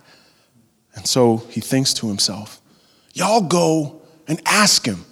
And 0.93 1.07
so 1.07 1.37
he 1.49 1.59
thinks 1.59 1.91
to 1.95 2.07
himself, 2.07 2.61
y'all 3.13 3.41
go 3.41 4.03
and 4.27 4.39
ask 4.45 4.85
him. 4.85 5.03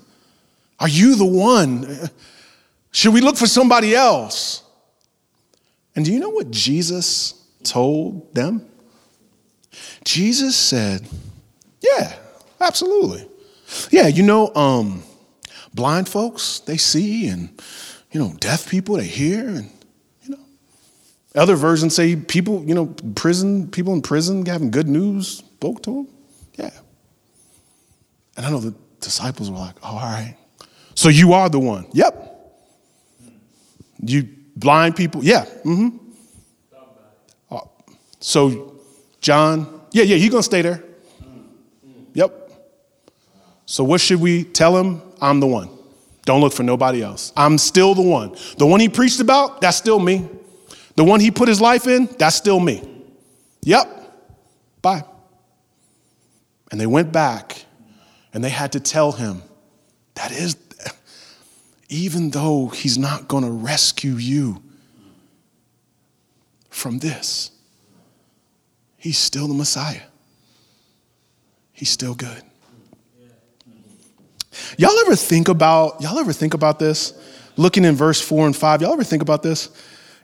Are 0.79 0.87
you 0.87 1.15
the 1.15 1.25
one? 1.25 2.07
Should 2.91 3.15
we 3.15 3.21
look 3.21 3.35
for 3.35 3.47
somebody 3.47 3.95
else? 3.95 4.61
And 5.95 6.05
do 6.05 6.13
you 6.13 6.19
know 6.19 6.29
what 6.29 6.51
Jesus 6.51 7.33
told 7.63 8.31
them? 8.35 8.63
Jesus 10.05 10.55
said, 10.55 11.01
Yeah, 11.81 12.15
absolutely. 12.61 13.27
Yeah, 13.89 14.05
you 14.05 14.21
know, 14.21 14.53
um, 14.53 15.01
blind 15.73 16.07
folks, 16.07 16.59
they 16.59 16.77
see, 16.77 17.27
and, 17.27 17.59
you 18.13 18.19
know, 18.19 18.33
deaf 18.39 18.69
people, 18.69 18.95
they 18.95 19.07
hear, 19.07 19.47
and, 19.47 19.71
you 20.21 20.29
know. 20.29 20.39
Other 21.35 21.55
versions 21.55 21.95
say 21.95 22.15
people, 22.15 22.63
you 22.63 22.75
know, 22.75 22.85
prison, 23.15 23.69
people 23.69 23.93
in 23.93 24.01
prison 24.01 24.45
having 24.45 24.69
good 24.69 24.87
news 24.87 25.39
spoke 25.39 25.81
to 25.83 25.91
them. 25.91 26.07
Yeah. 26.55 26.69
And 28.37 28.45
I 28.45 28.51
know 28.51 28.59
the 28.59 28.75
disciples 28.99 29.49
were 29.49 29.57
like, 29.57 29.75
oh, 29.81 29.97
all 29.97 29.99
right. 29.99 30.37
So 30.95 31.09
you 31.09 31.33
are 31.33 31.49
the 31.49 31.59
one. 31.59 31.87
Yep. 31.93 32.29
You 34.05 34.29
blind 34.55 34.95
people? 34.95 35.23
Yeah. 35.23 35.45
Mm-hmm. 35.65 35.97
Uh, 37.49 37.61
so 38.19 38.75
John, 39.21 39.81
yeah, 39.91 40.03
yeah, 40.03 40.17
he's 40.17 40.29
gonna 40.29 40.43
stay 40.43 40.61
there. 40.61 40.83
Yep. 42.13 42.51
So 43.65 43.83
what 43.83 44.01
should 44.01 44.21
we 44.21 44.43
tell 44.43 44.77
him? 44.77 45.01
I'm 45.19 45.39
the 45.39 45.47
one. 45.47 45.69
Don't 46.25 46.41
look 46.41 46.53
for 46.53 46.63
nobody 46.63 47.01
else. 47.01 47.33
I'm 47.35 47.57
still 47.57 47.95
the 47.95 48.01
one. 48.01 48.35
The 48.57 48.65
one 48.65 48.79
he 48.79 48.89
preached 48.89 49.19
about, 49.19 49.61
that's 49.61 49.77
still 49.77 49.99
me. 49.99 50.27
The 50.95 51.03
one 51.03 51.19
he 51.19 51.31
put 51.31 51.47
his 51.47 51.59
life 51.59 51.87
in, 51.87 52.05
that's 52.17 52.35
still 52.35 52.59
me. 52.59 52.87
Yep. 53.63 53.87
Bye. 54.81 55.03
And 56.71 56.79
they 56.79 56.87
went 56.87 57.11
back 57.11 57.65
and 58.33 58.43
they 58.43 58.49
had 58.49 58.71
to 58.73 58.79
tell 58.79 59.11
him, 59.11 59.43
that 60.15 60.31
is 60.31 60.55
even 61.89 62.31
though 62.31 62.69
he's 62.69 62.97
not 62.97 63.27
going 63.27 63.43
to 63.43 63.51
rescue 63.51 64.13
you 64.13 64.63
from 66.69 66.99
this, 66.99 67.51
he's 68.97 69.17
still 69.17 69.47
the 69.47 69.53
Messiah. 69.53 70.01
He's 71.71 71.89
still 71.89 72.15
good. 72.15 72.41
Y'all 74.77 74.97
ever 74.99 75.15
think 75.15 75.47
about 75.47 76.01
y'all 76.01 76.17
ever 76.19 76.33
think 76.33 76.53
about 76.53 76.79
this? 76.79 77.13
Looking 77.55 77.85
in 77.85 77.95
verse 77.95 78.19
4 78.19 78.47
and 78.47 78.55
5, 78.55 78.81
y'all 78.81 78.93
ever 78.93 79.03
think 79.03 79.21
about 79.21 79.43
this? 79.43 79.69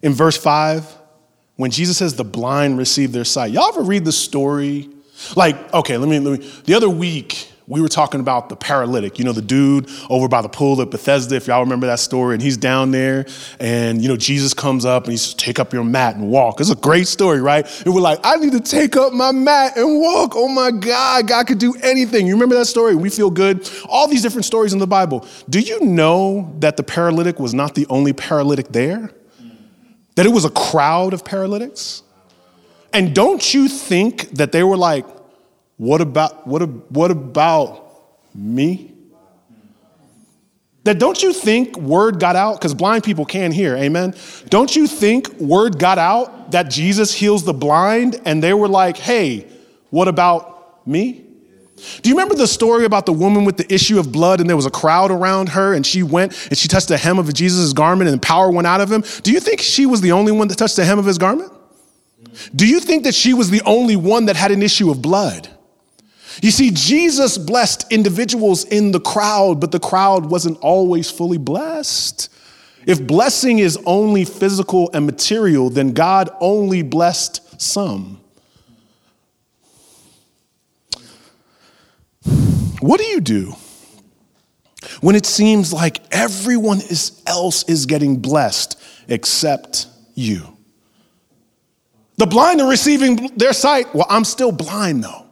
In 0.02 0.14
verse 0.14 0.36
5, 0.36 0.98
when 1.58 1.72
Jesus 1.72 1.98
says 1.98 2.16
the 2.16 2.24
blind 2.24 2.78
receive 2.78 3.12
their 3.12 3.26
sight. 3.26 3.52
Y'all 3.52 3.68
ever 3.68 3.82
read 3.82 4.06
the 4.06 4.12
story? 4.12 4.90
Like, 5.36 5.74
okay, 5.74 5.98
let 5.98 6.08
me 6.10 6.20
let 6.20 6.40
me 6.40 6.52
the 6.64 6.74
other 6.74 6.90
week 6.90 7.52
we 7.70 7.82
were 7.82 7.88
talking 7.88 8.20
about 8.20 8.50
the 8.50 8.56
paralytic, 8.56 9.20
you 9.20 9.24
know, 9.24 9.32
the 9.32 9.44
dude 9.44 9.88
over 10.10 10.28
by 10.28 10.42
the 10.42 10.50
pool 10.50 10.82
at 10.82 10.90
Bethesda, 10.90 11.36
if 11.36 11.46
y'all 11.46 11.62
remember 11.62 11.86
that 11.86 12.00
story, 12.00 12.34
and 12.34 12.42
he's 12.42 12.58
down 12.58 12.90
there, 12.90 13.28
and, 13.60 14.02
you 14.02 14.08
know, 14.08 14.18
Jesus 14.18 14.56
comes 14.56 14.86
up 14.86 15.04
and 15.04 15.12
he's 15.12 15.36
take 15.36 15.60
up 15.60 15.72
your 15.72 15.84
mat 15.84 16.16
and 16.16 16.32
walk. 16.32 16.60
It's 16.60 16.72
a 16.72 16.76
great 16.76 17.08
story, 17.08 17.42
right? 17.42 17.66
And 17.86 17.94
we're 17.94 18.02
like, 18.02 18.20
I 18.24 18.38
need 18.38 18.54
to 18.54 18.60
take 18.60 18.98
up 18.98 19.14
my 19.14 19.32
mat 19.32 19.78
and 19.78 20.02
walk. 20.02 20.34
Oh 20.36 20.48
my 20.48 20.72
God, 20.72 21.28
God 21.28 21.46
could 21.46 21.60
do 21.60 21.76
anything. 21.84 22.26
You 22.26 22.34
remember 22.34 22.56
that 22.56 22.66
story? 22.66 22.96
We 22.96 23.12
feel 23.12 23.30
good. 23.30 23.70
All 23.88 24.08
these 24.08 24.24
different 24.24 24.46
stories 24.46 24.74
in 24.74 24.80
the 24.80 24.88
Bible. 24.88 25.28
Do 25.48 25.60
you 25.60 25.80
know 25.82 26.52
that 26.60 26.76
the 26.76 26.84
paralytic 26.84 27.40
was 27.40 27.54
not 27.54 27.76
the 27.76 27.86
only 27.88 28.14
paralytic 28.14 28.70
there? 28.70 29.12
That 30.16 30.26
it 30.26 30.30
was 30.30 30.44
a 30.44 30.50
crowd 30.50 31.14
of 31.14 31.24
paralytics? 31.24 32.02
And 32.94 33.14
don't 33.14 33.54
you 33.54 33.68
think 33.68 34.32
that 34.32 34.52
they 34.52 34.64
were 34.64 34.76
like, 34.76 35.06
what 35.80 36.02
about, 36.02 36.46
what, 36.46 36.62
what 36.92 37.10
about 37.10 37.90
me? 38.36 38.92
That 40.84 41.00
don't 41.00 41.24
you 41.24 41.32
think 41.32 41.78
word 41.78 42.20
got 42.20 42.36
out? 42.36 42.60
Because 42.60 42.74
blind 42.74 43.06
people 43.06 43.24
can 43.24 43.54
hear, 43.54 43.78
amen? 43.78 44.14
Don't 44.50 44.76
you 44.76 44.88
think 44.88 45.34
word 45.40 45.80
got 45.80 45.98
out 45.98 46.52
that 46.52 46.70
Jesus 46.70 47.14
heals 47.14 47.46
the 47.46 47.54
blind 47.54 48.20
and 48.26 48.44
they 48.44 48.54
were 48.54 48.68
like, 48.68 48.98
hey, 48.98 49.48
what 49.90 50.10
about 50.10 50.86
me? 50.86 51.26
Do 52.02 52.10
you 52.10 52.16
remember 52.16 52.36
the 52.36 52.48
story 52.48 52.84
about 52.84 53.06
the 53.06 53.14
woman 53.14 53.46
with 53.46 53.56
the 53.56 53.74
issue 53.74 54.00
of 54.00 54.12
blood 54.12 54.42
and 54.42 54.50
there 54.50 54.58
was 54.58 54.66
a 54.66 54.72
crowd 54.72 55.12
around 55.12 55.48
her 55.50 55.74
and 55.74 55.88
she 55.88 56.04
went 56.04 56.34
and 56.50 56.58
she 56.58 56.68
touched 56.68 56.90
the 56.90 56.98
hem 56.98 57.20
of 57.20 57.34
Jesus' 57.34 57.72
garment 57.72 58.10
and 58.10 58.22
power 58.22 58.52
went 58.52 58.68
out 58.68 58.82
of 58.82 58.92
him? 58.92 59.06
Do 59.24 59.32
you 59.32 59.40
think 59.40 59.62
she 59.62 59.86
was 59.86 60.02
the 60.02 60.12
only 60.12 60.34
one 60.34 60.50
that 60.50 60.58
touched 60.58 60.76
the 60.76 60.84
hem 60.84 61.00
of 61.00 61.06
his 61.06 61.18
garment? 61.18 61.54
Do 62.54 62.68
you 62.68 62.82
think 62.82 63.06
that 63.06 63.16
she 63.16 63.34
was 63.34 63.50
the 63.50 63.62
only 63.62 63.96
one 63.96 64.26
that 64.26 64.36
had 64.36 64.52
an 64.52 64.62
issue 64.62 64.92
of 64.92 65.02
blood? 65.02 65.48
You 66.42 66.52
see, 66.52 66.72
Jesus 66.72 67.38
blessed 67.38 67.92
individuals 67.92 68.64
in 68.66 68.92
the 68.92 69.00
crowd, 69.00 69.60
but 69.60 69.72
the 69.72 69.80
crowd 69.80 70.26
wasn't 70.26 70.58
always 70.60 71.12
fully 71.12 71.38
blessed. 71.38 72.30
If 72.86 73.06
blessing 73.06 73.60
is 73.60 73.78
only 73.86 74.24
physical 74.26 74.90
and 74.94 75.06
material, 75.06 75.70
then 75.70 75.92
God 75.92 76.30
only 76.40 76.82
blessed 76.82 77.62
some. 77.62 78.22
What 82.80 83.00
do 83.02 83.06
you 83.06 83.20
do 83.20 83.56
when 85.02 85.16
it 85.16 85.26
seems 85.26 85.74
like 85.74 86.02
everyone 86.12 86.80
else 87.28 87.64
is 87.64 87.86
getting 87.86 88.18
blessed 88.18 88.82
except 89.10 89.88
you? 90.16 90.56
The 92.16 92.26
blind 92.26 92.62
are 92.62 92.70
receiving 92.70 93.30
their 93.36 93.54
sight. 93.54 93.94
Well, 93.94 94.08
I'm 94.10 94.24
still 94.24 94.54
blind 94.54 95.04
though. 95.04 95.29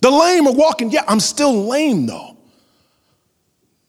The 0.00 0.10
lame 0.10 0.46
are 0.46 0.54
walking. 0.54 0.90
Yeah, 0.90 1.04
I'm 1.06 1.20
still 1.20 1.68
lame 1.68 2.06
though. 2.06 2.36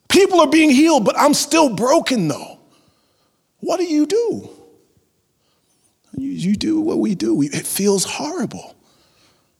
People 0.10 0.42
are 0.42 0.50
being 0.50 0.72
healed, 0.72 1.06
but 1.06 1.18
I'm 1.18 1.34
still 1.34 1.74
broken 1.74 2.28
though. 2.28 2.60
What 3.60 3.78
do 3.78 3.86
you 3.86 4.06
do? 4.06 4.50
You, 6.18 6.30
you 6.30 6.56
do 6.56 6.82
what 6.82 7.00
we 7.00 7.16
do. 7.16 7.42
It 7.42 7.66
feels 7.66 8.04
horrible. 8.04 8.76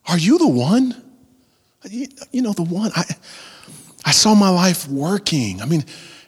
Are 0.08 0.18
you 0.18 0.38
the 0.38 0.48
one? 0.48 0.94
You, 1.88 2.08
you 2.30 2.42
know, 2.42 2.52
the 2.52 2.62
one. 2.62 2.90
I, 2.94 3.04
I 4.04 4.10
saw 4.10 4.34
my 4.34 4.50
life 4.50 4.86
working. 4.88 5.62
I 5.62 5.66
mean, 5.66 5.84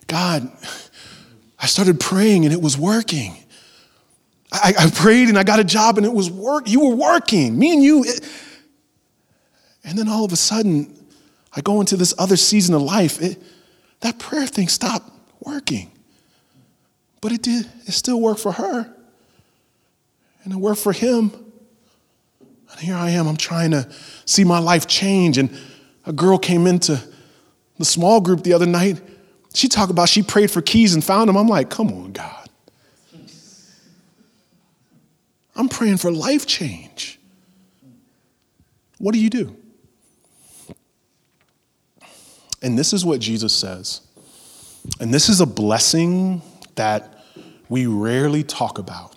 God, 0.06 0.50
I 1.58 1.66
started 1.66 2.00
praying 2.00 2.44
and 2.44 2.54
it 2.54 2.62
was 2.62 2.78
working. 2.78 3.36
I, 4.52 4.72
I 4.78 4.90
prayed 4.90 5.28
and 5.28 5.38
I 5.38 5.42
got 5.42 5.58
a 5.58 5.64
job 5.64 5.98
and 5.98 6.06
it 6.06 6.12
was 6.12 6.30
work. 6.30 6.68
You 6.68 6.86
were 6.88 6.94
working. 6.94 7.58
Me 7.58 7.72
and 7.72 7.82
you. 7.82 8.04
It, 8.04 8.20
and 9.84 9.98
then 9.98 10.08
all 10.08 10.24
of 10.24 10.32
a 10.32 10.36
sudden, 10.36 10.96
I 11.54 11.60
go 11.60 11.80
into 11.80 11.96
this 11.96 12.14
other 12.18 12.36
season 12.36 12.74
of 12.74 12.82
life. 12.82 13.20
It, 13.20 13.40
that 14.00 14.18
prayer 14.18 14.46
thing 14.46 14.68
stopped 14.68 15.10
working. 15.40 15.92
But 17.20 17.32
it 17.32 17.42
did, 17.42 17.66
it 17.86 17.92
still 17.92 18.20
worked 18.20 18.40
for 18.40 18.52
her. 18.52 18.92
And 20.42 20.52
it 20.52 20.56
worked 20.56 20.80
for 20.80 20.92
him. 20.92 21.32
And 22.70 22.80
here 22.80 22.96
I 22.96 23.10
am, 23.10 23.26
I'm 23.28 23.36
trying 23.36 23.70
to 23.70 23.88
see 24.24 24.44
my 24.44 24.58
life 24.58 24.86
change. 24.86 25.38
And 25.38 25.50
a 26.06 26.12
girl 26.12 26.38
came 26.38 26.66
into 26.66 27.00
the 27.78 27.84
small 27.84 28.20
group 28.20 28.42
the 28.42 28.52
other 28.52 28.66
night. 28.66 29.00
She 29.54 29.68
talked 29.68 29.90
about 29.90 30.08
she 30.08 30.22
prayed 30.22 30.50
for 30.50 30.60
keys 30.60 30.94
and 30.94 31.04
found 31.04 31.28
them. 31.28 31.36
I'm 31.36 31.46
like, 31.46 31.70
come 31.70 31.88
on, 31.88 32.12
God. 32.12 32.48
I'm 35.56 35.68
praying 35.68 35.98
for 35.98 36.10
life 36.10 36.46
change. 36.46 37.20
What 38.98 39.12
do 39.12 39.20
you 39.20 39.30
do? 39.30 39.56
And 42.64 42.78
this 42.78 42.94
is 42.94 43.04
what 43.04 43.20
Jesus 43.20 43.52
says. 43.52 44.00
And 44.98 45.12
this 45.12 45.28
is 45.28 45.42
a 45.42 45.46
blessing 45.46 46.40
that 46.76 47.22
we 47.68 47.86
rarely 47.86 48.42
talk 48.42 48.78
about. 48.78 49.14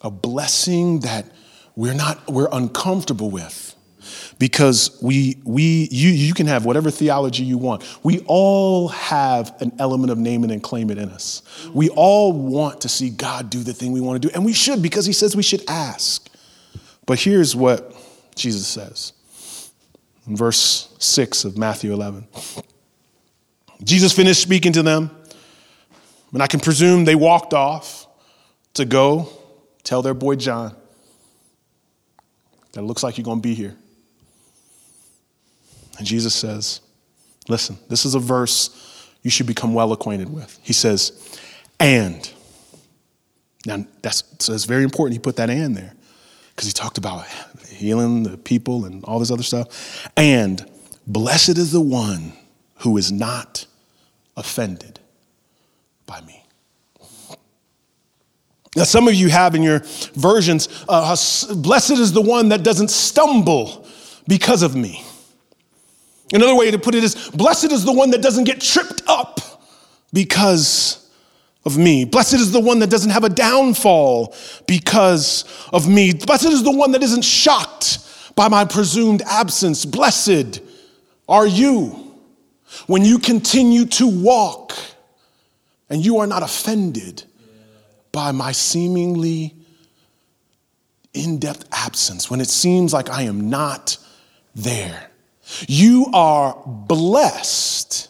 A 0.00 0.10
blessing 0.10 1.00
that 1.00 1.26
we're 1.76 1.94
not 1.94 2.26
we're 2.26 2.48
uncomfortable 2.50 3.30
with 3.30 3.74
because 4.38 4.98
we 5.02 5.36
we 5.44 5.88
you 5.90 6.10
you 6.10 6.32
can 6.34 6.46
have 6.46 6.64
whatever 6.64 6.90
theology 6.90 7.42
you 7.42 7.58
want. 7.58 7.84
We 8.02 8.20
all 8.26 8.88
have 8.88 9.54
an 9.60 9.72
element 9.78 10.10
of 10.10 10.18
name 10.18 10.44
it 10.44 10.50
and 10.50 10.62
claim 10.62 10.90
it 10.90 10.98
in 10.98 11.10
us. 11.10 11.42
We 11.74 11.90
all 11.90 12.32
want 12.32 12.82
to 12.82 12.88
see 12.88 13.10
God 13.10 13.50
do 13.50 13.62
the 13.62 13.74
thing 13.74 13.92
we 13.92 14.00
want 14.00 14.22
to 14.22 14.28
do 14.28 14.34
and 14.34 14.44
we 14.44 14.52
should 14.54 14.82
because 14.82 15.04
he 15.04 15.12
says 15.12 15.36
we 15.36 15.42
should 15.42 15.64
ask. 15.68 16.30
But 17.06 17.20
here's 17.20 17.54
what 17.54 17.94
Jesus 18.34 18.66
says 18.66 19.12
in 20.26 20.36
verse 20.36 20.94
6 20.98 21.44
of 21.44 21.58
Matthew 21.58 21.92
11. 21.92 22.26
Jesus 23.82 24.12
finished 24.12 24.40
speaking 24.40 24.72
to 24.72 24.82
them, 24.82 25.10
and 26.32 26.42
I 26.42 26.46
can 26.46 26.60
presume 26.60 27.04
they 27.04 27.14
walked 27.14 27.52
off 27.52 28.06
to 28.74 28.84
go 28.84 29.28
tell 29.82 30.02
their 30.02 30.14
boy 30.14 30.36
John 30.36 30.74
that 32.72 32.80
it 32.80 32.84
looks 32.84 33.02
like 33.02 33.18
you're 33.18 33.24
going 33.24 33.38
to 33.38 33.42
be 33.42 33.54
here. 33.54 33.76
And 35.98 36.06
Jesus 36.06 36.34
says, 36.34 36.80
Listen, 37.46 37.78
this 37.88 38.06
is 38.06 38.14
a 38.14 38.18
verse 38.18 39.10
you 39.22 39.30
should 39.30 39.46
become 39.46 39.74
well 39.74 39.92
acquainted 39.92 40.32
with. 40.32 40.58
He 40.62 40.72
says, 40.72 41.38
And. 41.78 42.30
Now, 43.66 43.84
that's, 44.02 44.24
so 44.40 44.54
it's 44.54 44.64
very 44.64 44.82
important 44.82 45.14
he 45.14 45.18
put 45.18 45.36
that 45.36 45.50
and 45.50 45.76
there 45.76 45.94
because 46.54 46.68
he 46.68 46.72
talked 46.72 46.98
about 46.98 47.26
healing 47.68 48.22
the 48.22 48.36
people 48.36 48.84
and 48.84 49.04
all 49.04 49.18
this 49.18 49.30
other 49.30 49.42
stuff. 49.42 50.08
And 50.16 50.64
blessed 51.06 51.58
is 51.58 51.72
the 51.72 51.80
one 51.80 52.32
who 52.78 52.96
is 52.96 53.10
not 53.10 53.66
offended 54.36 55.00
by 56.06 56.20
me. 56.22 56.44
Now, 58.76 58.84
some 58.84 59.06
of 59.06 59.14
you 59.14 59.28
have 59.28 59.54
in 59.54 59.62
your 59.62 59.82
versions, 60.14 60.68
uh, 60.88 61.16
blessed 61.54 61.92
is 61.92 62.12
the 62.12 62.22
one 62.22 62.48
that 62.48 62.64
doesn't 62.64 62.90
stumble 62.90 63.86
because 64.26 64.62
of 64.62 64.74
me. 64.74 65.04
Another 66.32 66.56
way 66.56 66.70
to 66.70 66.78
put 66.78 66.94
it 66.94 67.04
is, 67.04 67.30
blessed 67.30 67.70
is 67.70 67.84
the 67.84 67.92
one 67.92 68.10
that 68.10 68.22
doesn't 68.22 68.44
get 68.44 68.60
tripped 68.60 69.02
up 69.06 69.40
because 70.12 71.03
of 71.64 71.78
me. 71.78 72.04
Blessed 72.04 72.34
is 72.34 72.52
the 72.52 72.60
one 72.60 72.78
that 72.80 72.90
doesn't 72.90 73.10
have 73.10 73.24
a 73.24 73.28
downfall 73.28 74.34
because 74.66 75.44
of 75.72 75.88
me. 75.88 76.12
Blessed 76.12 76.46
is 76.46 76.62
the 76.62 76.76
one 76.76 76.92
that 76.92 77.02
isn't 77.02 77.24
shocked 77.24 77.98
by 78.34 78.48
my 78.48 78.64
presumed 78.64 79.22
absence. 79.22 79.84
Blessed 79.84 80.60
are 81.28 81.46
you 81.46 82.16
when 82.86 83.04
you 83.04 83.18
continue 83.18 83.86
to 83.86 84.06
walk 84.06 84.72
and 85.88 86.04
you 86.04 86.18
are 86.18 86.26
not 86.26 86.42
offended 86.42 87.24
by 88.12 88.32
my 88.32 88.52
seemingly 88.52 89.54
in 91.12 91.38
depth 91.38 91.64
absence, 91.70 92.28
when 92.28 92.40
it 92.40 92.48
seems 92.48 92.92
like 92.92 93.08
I 93.08 93.22
am 93.22 93.48
not 93.48 93.96
there. 94.54 95.10
You 95.68 96.06
are 96.12 96.60
blessed 96.66 98.08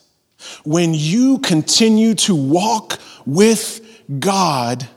when 0.65 0.95
you 0.95 1.39
continue 1.39 2.15
to 2.15 2.35
walk 2.35 2.99
with 3.27 3.81
God 4.19 4.89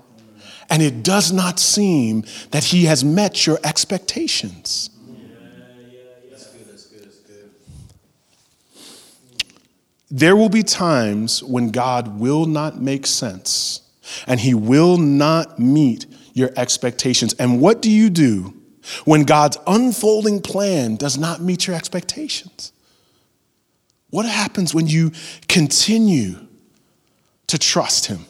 and 0.69 0.81
it 0.81 1.03
does 1.03 1.31
not 1.31 1.59
seem 1.59 2.25
that 2.51 2.65
He 2.65 2.85
has 2.85 3.03
met 3.03 3.47
your 3.47 3.59
expectations. 3.63 4.89
there 10.09 10.35
will 10.35 10.49
be 10.49 10.63
times 10.63 11.43
when 11.43 11.69
God 11.69 12.19
will 12.19 12.45
not 12.45 12.81
make 12.81 13.05
sense 13.05 13.81
and 14.25 14.39
he 14.39 14.53
will 14.53 14.97
not 14.97 15.59
meet 15.59 16.05
your 16.33 16.51
expectations. 16.55 17.33
And 17.33 17.59
what 17.59 17.81
do 17.81 17.91
you 17.91 18.09
do 18.09 18.53
when 19.03 19.23
God's 19.23 19.57
unfolding 19.67 20.41
plan 20.41 20.95
does 20.95 21.17
not 21.17 21.41
meet 21.41 21.67
your 21.67 21.75
expectations? 21.75 22.71
What 24.09 24.25
happens 24.25 24.73
when 24.73 24.87
you 24.87 25.11
continue 25.47 26.35
to 27.47 27.57
trust 27.57 28.05
him? 28.05 28.25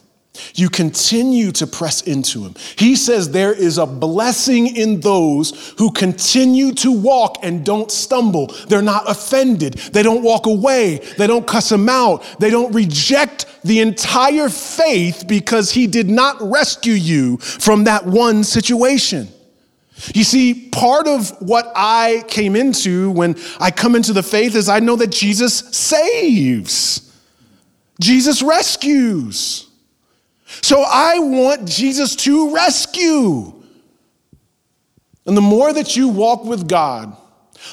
You 0.53 0.69
continue 0.69 1.51
to 1.53 1.67
press 1.67 2.01
into 2.01 2.43
him. 2.43 2.55
He 2.77 2.95
says 2.95 3.31
there 3.31 3.53
is 3.53 3.77
a 3.77 3.85
blessing 3.85 4.75
in 4.75 4.99
those 4.99 5.73
who 5.77 5.91
continue 5.91 6.73
to 6.75 6.91
walk 6.91 7.37
and 7.43 7.65
don't 7.65 7.91
stumble. 7.91 8.47
They're 8.67 8.81
not 8.81 9.09
offended. 9.09 9.73
They 9.73 10.03
don't 10.03 10.23
walk 10.23 10.45
away. 10.45 10.97
They 11.17 11.27
don't 11.27 11.47
cuss 11.47 11.71
him 11.71 11.89
out. 11.89 12.23
They 12.39 12.49
don't 12.49 12.73
reject 12.73 13.45
the 13.63 13.79
entire 13.79 14.49
faith 14.49 15.25
because 15.27 15.71
he 15.71 15.87
did 15.87 16.09
not 16.09 16.37
rescue 16.39 16.93
you 16.93 17.37
from 17.37 17.85
that 17.85 18.05
one 18.05 18.43
situation. 18.43 19.29
You 20.13 20.23
see, 20.23 20.69
part 20.69 21.07
of 21.07 21.29
what 21.41 21.71
I 21.75 22.23
came 22.27 22.55
into 22.55 23.12
when 23.12 23.36
I 23.60 23.71
come 23.71 23.95
into 23.95 24.13
the 24.13 24.23
faith 24.23 24.55
is 24.55 24.69
I 24.69 24.79
know 24.79 24.95
that 24.95 25.12
Jesus 25.12 25.60
saves. 25.75 27.03
Jesus 27.99 28.41
rescues. 28.41 29.67
So 30.62 30.83
I 30.88 31.19
want 31.19 31.67
Jesus 31.67 32.15
to 32.17 32.53
rescue. 32.53 33.53
And 35.25 35.36
the 35.36 35.41
more 35.41 35.73
that 35.73 35.97
you 35.97 36.07
walk 36.07 36.45
with 36.45 36.67
God, 36.69 37.15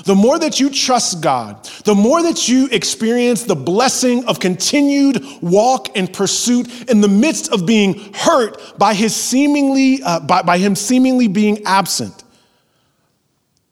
the 0.04 0.14
more 0.14 0.38
that 0.38 0.60
you 0.60 0.70
trust 0.70 1.20
God, 1.20 1.64
the 1.84 1.94
more 1.94 2.22
that 2.22 2.48
you 2.48 2.68
experience 2.70 3.44
the 3.44 3.54
blessing 3.54 4.24
of 4.26 4.40
continued 4.40 5.24
walk 5.40 5.96
and 5.96 6.12
pursuit 6.12 6.90
in 6.90 7.00
the 7.00 7.08
midst 7.08 7.52
of 7.52 7.66
being 7.66 8.12
hurt 8.14 8.78
by 8.78 8.94
his 8.94 9.14
seemingly 9.14 10.02
uh, 10.02 10.20
by, 10.20 10.42
by 10.42 10.58
him 10.58 10.74
seemingly 10.74 11.28
being 11.28 11.62
absent, 11.64 12.24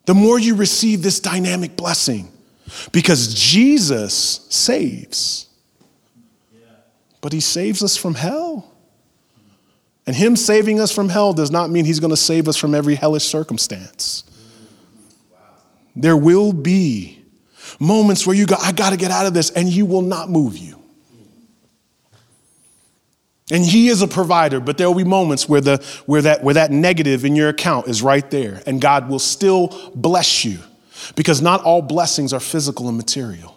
the 0.07 0.15
more 0.15 0.39
you 0.39 0.55
receive 0.55 1.03
this 1.03 1.21
dynamic 1.21 1.77
blessing 1.77 2.31
because 2.93 3.35
Jesus 3.35 4.47
saves. 4.49 5.49
But 7.21 7.33
he 7.33 7.41
saves 7.41 7.83
us 7.83 7.97
from 7.97 8.15
hell. 8.15 8.73
And 10.07 10.17
Him 10.17 10.37
saving 10.37 10.81
us 10.81 10.93
from 10.93 11.09
hell 11.09 11.33
does 11.33 11.51
not 11.51 11.71
mean 11.71 11.85
He's 11.85 12.01
going 12.01 12.11
to 12.11 12.17
save 12.17 12.49
us 12.49 12.57
from 12.57 12.75
every 12.75 12.95
hellish 12.95 13.25
circumstance. 13.25 14.25
There 15.95 16.17
will 16.17 16.53
be 16.53 17.23
moments 17.79 18.27
where 18.27 18.35
you 18.37 18.47
go, 18.47 18.57
I 18.61 18.73
got 18.73 18.91
to 18.91 18.97
get 18.97 19.11
out 19.11 19.27
of 19.27 19.35
this, 19.35 19.51
and 19.51 19.69
He 19.69 19.83
will 19.83 20.03
not 20.03 20.31
move 20.31 20.57
you. 20.57 20.79
And 23.51 23.65
He 23.65 23.89
is 23.89 24.03
a 24.03 24.09
provider, 24.09 24.61
but 24.61 24.79
there 24.79 24.89
will 24.89 24.97
be 24.97 25.05
moments 25.05 25.49
where, 25.49 25.61
the, 25.61 25.85
where, 26.07 26.23
that, 26.23 26.43
where 26.43 26.55
that 26.55 26.71
negative 26.71 27.25
in 27.25 27.37
your 27.37 27.49
account 27.49 27.89
is 27.89 28.03
right 28.03 28.29
there, 28.31 28.63
and 28.67 28.81
God 28.81 29.09
will 29.09 29.19
still 29.19 29.93
bless 29.95 30.45
you 30.45 30.59
because 31.15 31.43
not 31.43 31.63
all 31.63 31.83
blessings 31.83 32.33
are 32.33 32.41
physical 32.41 32.89
and 32.89 32.97
material. 32.97 33.57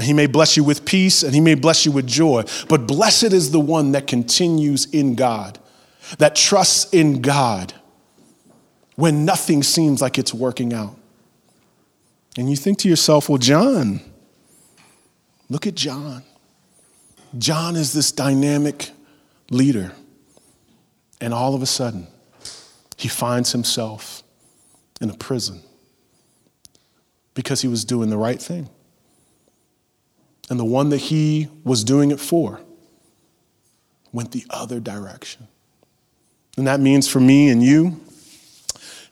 He 0.00 0.12
may 0.12 0.26
bless 0.26 0.56
you 0.56 0.64
with 0.64 0.84
peace 0.84 1.22
and 1.22 1.34
he 1.34 1.40
may 1.40 1.54
bless 1.54 1.86
you 1.86 1.92
with 1.92 2.06
joy, 2.06 2.44
but 2.68 2.86
blessed 2.86 3.32
is 3.32 3.50
the 3.50 3.60
one 3.60 3.92
that 3.92 4.06
continues 4.06 4.84
in 4.86 5.14
God, 5.14 5.58
that 6.18 6.36
trusts 6.36 6.92
in 6.92 7.22
God 7.22 7.72
when 8.96 9.24
nothing 9.24 9.62
seems 9.62 10.02
like 10.02 10.18
it's 10.18 10.34
working 10.34 10.72
out. 10.72 10.96
And 12.36 12.50
you 12.50 12.56
think 12.56 12.78
to 12.78 12.88
yourself, 12.88 13.28
well, 13.28 13.38
John, 13.38 14.00
look 15.48 15.66
at 15.66 15.74
John. 15.74 16.22
John 17.38 17.76
is 17.76 17.92
this 17.92 18.12
dynamic 18.12 18.90
leader. 19.50 19.92
And 21.20 21.32
all 21.32 21.54
of 21.54 21.62
a 21.62 21.66
sudden, 21.66 22.08
he 22.96 23.08
finds 23.08 23.52
himself 23.52 24.22
in 25.00 25.10
a 25.10 25.14
prison 25.14 25.62
because 27.34 27.62
he 27.62 27.68
was 27.68 27.84
doing 27.84 28.10
the 28.10 28.16
right 28.16 28.40
thing 28.40 28.68
and 30.48 30.58
the 30.58 30.64
one 30.64 30.90
that 30.90 30.98
he 30.98 31.48
was 31.64 31.84
doing 31.84 32.10
it 32.10 32.20
for 32.20 32.60
went 34.12 34.32
the 34.32 34.44
other 34.48 34.80
direction. 34.80 35.48
And 36.56 36.66
that 36.66 36.80
means 36.80 37.08
for 37.08 37.20
me 37.20 37.50
and 37.50 37.62
you 37.62 38.00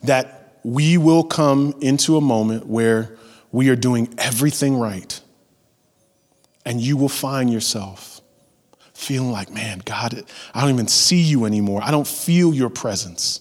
that 0.05 0.59
we 0.65 0.97
will 0.97 1.25
come 1.25 1.75
into 1.81 2.17
a 2.17 2.21
moment 2.21 2.67
where 2.67 3.17
we 3.53 3.69
are 3.69 3.77
doing 3.77 4.13
everything 4.19 4.77
right. 4.77 5.21
And 6.65 6.81
you 6.81 6.97
will 6.97 7.09
find 7.09 7.53
yourself 7.53 8.21
feeling 8.95 9.31
like, 9.31 9.51
man, 9.51 9.83
God, 9.85 10.25
I 10.55 10.61
don't 10.63 10.71
even 10.71 10.89
see 10.89 11.21
you 11.21 11.45
anymore. 11.45 11.81
I 11.83 11.91
don't 11.91 12.07
feel 12.07 12.55
your 12.55 12.71
presence. 12.71 13.41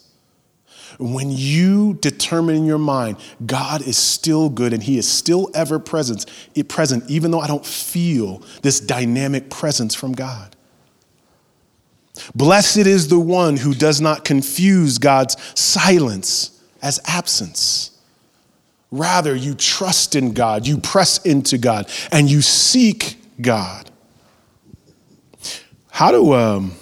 When 0.99 1.31
you 1.31 1.95
determine 1.95 2.55
in 2.55 2.65
your 2.65 2.77
mind, 2.77 3.17
God 3.45 3.81
is 3.81 3.97
still 3.97 4.49
good 4.49 4.73
and 4.73 4.83
He 4.83 4.97
is 4.97 5.07
still 5.07 5.49
ever 5.55 5.79
present, 5.79 6.25
present, 6.67 7.09
even 7.09 7.31
though 7.31 7.39
I 7.39 7.47
don't 7.47 7.65
feel 7.65 8.43
this 8.61 8.79
dynamic 8.79 9.49
presence 9.49 9.95
from 9.95 10.11
God. 10.11 10.55
Blessed 12.35 12.77
is 12.77 13.07
the 13.07 13.19
one 13.19 13.57
who 13.57 13.73
does 13.73 13.99
not 13.99 14.23
confuse 14.23 14.99
God's 14.99 15.35
silence 15.59 16.52
as 16.83 16.99
absence. 17.07 17.89
Rather, 18.91 19.33
you 19.35 19.55
trust 19.55 20.15
in 20.15 20.33
God, 20.33 20.67
you 20.67 20.77
press 20.77 21.17
into 21.25 21.57
God, 21.57 21.89
and 22.11 22.29
you 22.29 22.43
seek 22.43 23.17
God. 23.41 23.89
How 25.89 26.11
do 26.11 26.33
um, 26.33 26.73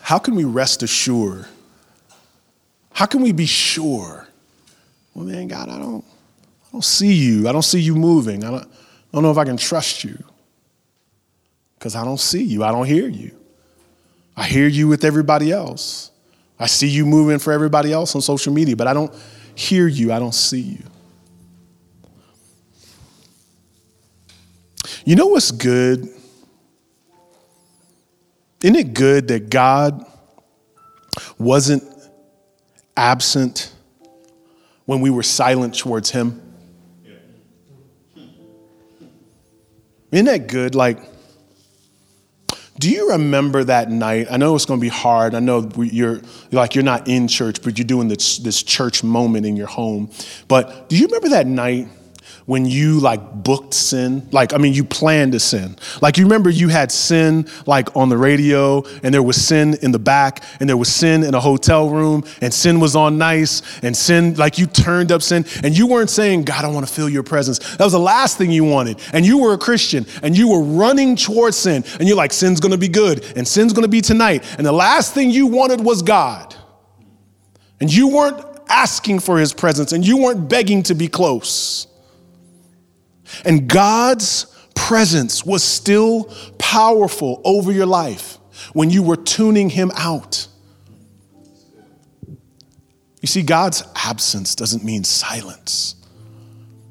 how 0.00 0.18
can 0.18 0.34
we 0.34 0.44
rest 0.44 0.82
assured 0.82 1.46
how 2.92 3.06
can 3.06 3.20
we 3.20 3.32
be 3.32 3.46
sure? 3.46 4.28
Well, 5.12 5.24
man, 5.24 5.48
God, 5.48 5.68
I 5.68 5.76
don't, 5.76 6.04
I 6.04 6.68
don't 6.70 6.84
see 6.84 7.14
you. 7.14 7.48
I 7.48 7.52
don't 7.52 7.64
see 7.64 7.80
you 7.80 7.96
moving. 7.96 8.44
I 8.44 8.50
don't, 8.50 8.62
I 8.62 8.68
don't 9.12 9.24
know 9.24 9.32
if 9.32 9.38
I 9.38 9.44
can 9.44 9.56
trust 9.56 10.04
you 10.04 10.22
because 11.74 11.96
I 11.96 12.04
don't 12.04 12.20
see 12.20 12.44
you. 12.44 12.62
I 12.62 12.70
don't 12.70 12.86
hear 12.86 13.08
you. 13.08 13.34
I 14.36 14.44
hear 14.44 14.68
you 14.68 14.86
with 14.86 15.04
everybody 15.04 15.50
else. 15.50 16.11
I 16.58 16.66
see 16.66 16.88
you 16.88 17.06
moving 17.06 17.38
for 17.38 17.52
everybody 17.52 17.92
else 17.92 18.14
on 18.14 18.20
social 18.20 18.52
media, 18.52 18.76
but 18.76 18.86
I 18.86 18.94
don't 18.94 19.12
hear 19.54 19.86
you. 19.88 20.12
I 20.12 20.18
don't 20.18 20.34
see 20.34 20.60
you. 20.60 20.82
You 25.04 25.16
know 25.16 25.26
what's 25.26 25.50
good? 25.50 26.08
Isn't 28.62 28.76
it 28.76 28.94
good 28.94 29.28
that 29.28 29.50
God 29.50 30.06
wasn't 31.38 31.82
absent 32.96 33.72
when 34.84 35.00
we 35.00 35.10
were 35.10 35.24
silent 35.24 35.76
towards 35.76 36.10
Him? 36.10 36.40
Isn't 40.12 40.26
that 40.26 40.46
good? 40.46 40.74
Like, 40.74 40.98
do 42.82 42.90
you 42.90 43.10
remember 43.10 43.62
that 43.62 43.92
night? 43.92 44.26
I 44.28 44.38
know 44.38 44.56
it's 44.56 44.66
going 44.66 44.80
to 44.80 44.82
be 44.82 44.88
hard. 44.88 45.36
I 45.36 45.38
know 45.38 45.70
you're 45.76 46.20
like 46.50 46.74
you're 46.74 46.82
not 46.82 47.06
in 47.06 47.28
church, 47.28 47.62
but 47.62 47.78
you're 47.78 47.86
doing 47.86 48.08
this, 48.08 48.38
this 48.38 48.60
church 48.60 49.04
moment 49.04 49.46
in 49.46 49.54
your 49.56 49.68
home. 49.68 50.10
But 50.48 50.88
do 50.88 50.96
you 50.96 51.06
remember 51.06 51.28
that 51.28 51.46
night 51.46 51.86
when 52.52 52.66
you 52.66 53.00
like 53.00 53.32
booked 53.32 53.72
sin 53.72 54.28
like 54.30 54.52
i 54.52 54.58
mean 54.58 54.74
you 54.74 54.84
planned 54.84 55.32
to 55.32 55.40
sin. 55.40 55.74
Like 56.02 56.18
you 56.18 56.24
remember 56.24 56.50
you 56.50 56.68
had 56.68 56.92
sin 56.92 57.46
like 57.66 57.96
on 57.96 58.10
the 58.10 58.18
radio 58.18 58.84
and 59.02 59.12
there 59.14 59.22
was 59.22 59.42
sin 59.42 59.74
in 59.80 59.90
the 59.90 59.98
back 59.98 60.44
and 60.60 60.68
there 60.68 60.76
was 60.76 60.94
sin 60.94 61.24
in 61.24 61.34
a 61.34 61.40
hotel 61.40 61.88
room 61.88 62.24
and 62.42 62.52
sin 62.52 62.78
was 62.78 62.94
on 62.94 63.16
nice 63.16 63.62
and 63.82 63.96
sin 63.96 64.34
like 64.34 64.58
you 64.58 64.66
turned 64.66 65.10
up 65.10 65.22
sin 65.22 65.46
and 65.64 65.76
you 65.76 65.86
weren't 65.86 66.10
saying 66.10 66.42
god 66.42 66.64
i 66.64 66.68
want 66.68 66.86
to 66.86 66.92
feel 66.92 67.08
your 67.08 67.22
presence. 67.22 67.58
That 67.76 67.84
was 67.84 67.94
the 67.94 67.98
last 67.98 68.36
thing 68.36 68.50
you 68.50 68.64
wanted. 68.64 69.00
And 69.14 69.24
you 69.24 69.38
were 69.38 69.54
a 69.54 69.58
christian 69.58 70.06
and 70.22 70.36
you 70.36 70.50
were 70.50 70.62
running 70.62 71.16
towards 71.16 71.56
sin 71.56 71.84
and 71.98 72.06
you're 72.06 72.16
like 72.16 72.32
sin's 72.32 72.60
gonna 72.60 72.76
be 72.76 72.88
good 72.88 73.24
and 73.36 73.48
sin's 73.48 73.72
gonna 73.72 73.88
be 73.88 74.02
tonight. 74.02 74.44
And 74.58 74.66
the 74.66 74.72
last 74.72 75.14
thing 75.14 75.30
you 75.30 75.46
wanted 75.46 75.80
was 75.80 76.02
god. 76.02 76.54
And 77.80 77.92
you 77.92 78.08
weren't 78.08 78.44
asking 78.68 79.20
for 79.20 79.38
his 79.38 79.52
presence 79.52 79.92
and 79.92 80.06
you 80.06 80.18
weren't 80.18 80.48
begging 80.48 80.82
to 80.84 80.94
be 80.94 81.08
close 81.08 81.86
and 83.44 83.68
God's 83.68 84.46
presence 84.74 85.44
was 85.44 85.62
still 85.62 86.24
powerful 86.58 87.40
over 87.44 87.72
your 87.72 87.86
life 87.86 88.38
when 88.72 88.90
you 88.90 89.02
were 89.02 89.16
tuning 89.16 89.70
Him 89.70 89.90
out. 89.94 90.46
You 93.20 93.28
see, 93.28 93.42
God's 93.42 93.82
absence 93.94 94.54
doesn't 94.54 94.84
mean 94.84 95.04
silence 95.04 95.94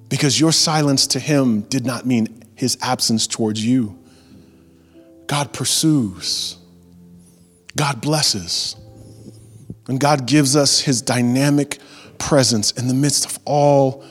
because 0.09 0.39
your 0.39 0.51
silence 0.51 1.07
to 1.07 1.19
Him 1.19 1.61
did 1.61 1.85
not 1.85 2.05
mean 2.05 2.43
His 2.55 2.77
absence 2.81 3.27
towards 3.27 3.63
you. 3.65 3.97
God 5.27 5.53
pursues, 5.53 6.57
God 7.75 8.01
blesses, 8.01 8.75
and 9.87 9.99
God 9.99 10.25
gives 10.25 10.55
us 10.55 10.79
His 10.81 11.01
dynamic 11.01 11.79
presence 12.17 12.71
in 12.71 12.87
the 12.87 12.93
midst 12.93 13.25
of 13.25 13.39
all 13.45 14.03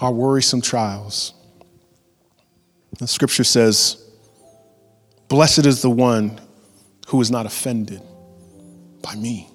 our 0.00 0.12
worrisome 0.12 0.60
trials. 0.60 1.32
The 2.98 3.06
scripture 3.06 3.44
says, 3.44 4.02
Blessed 5.28 5.66
is 5.66 5.82
the 5.82 5.90
one 5.90 6.40
who 7.08 7.20
is 7.20 7.30
not 7.30 7.46
offended 7.46 8.00
by 9.02 9.14
me. 9.14 9.48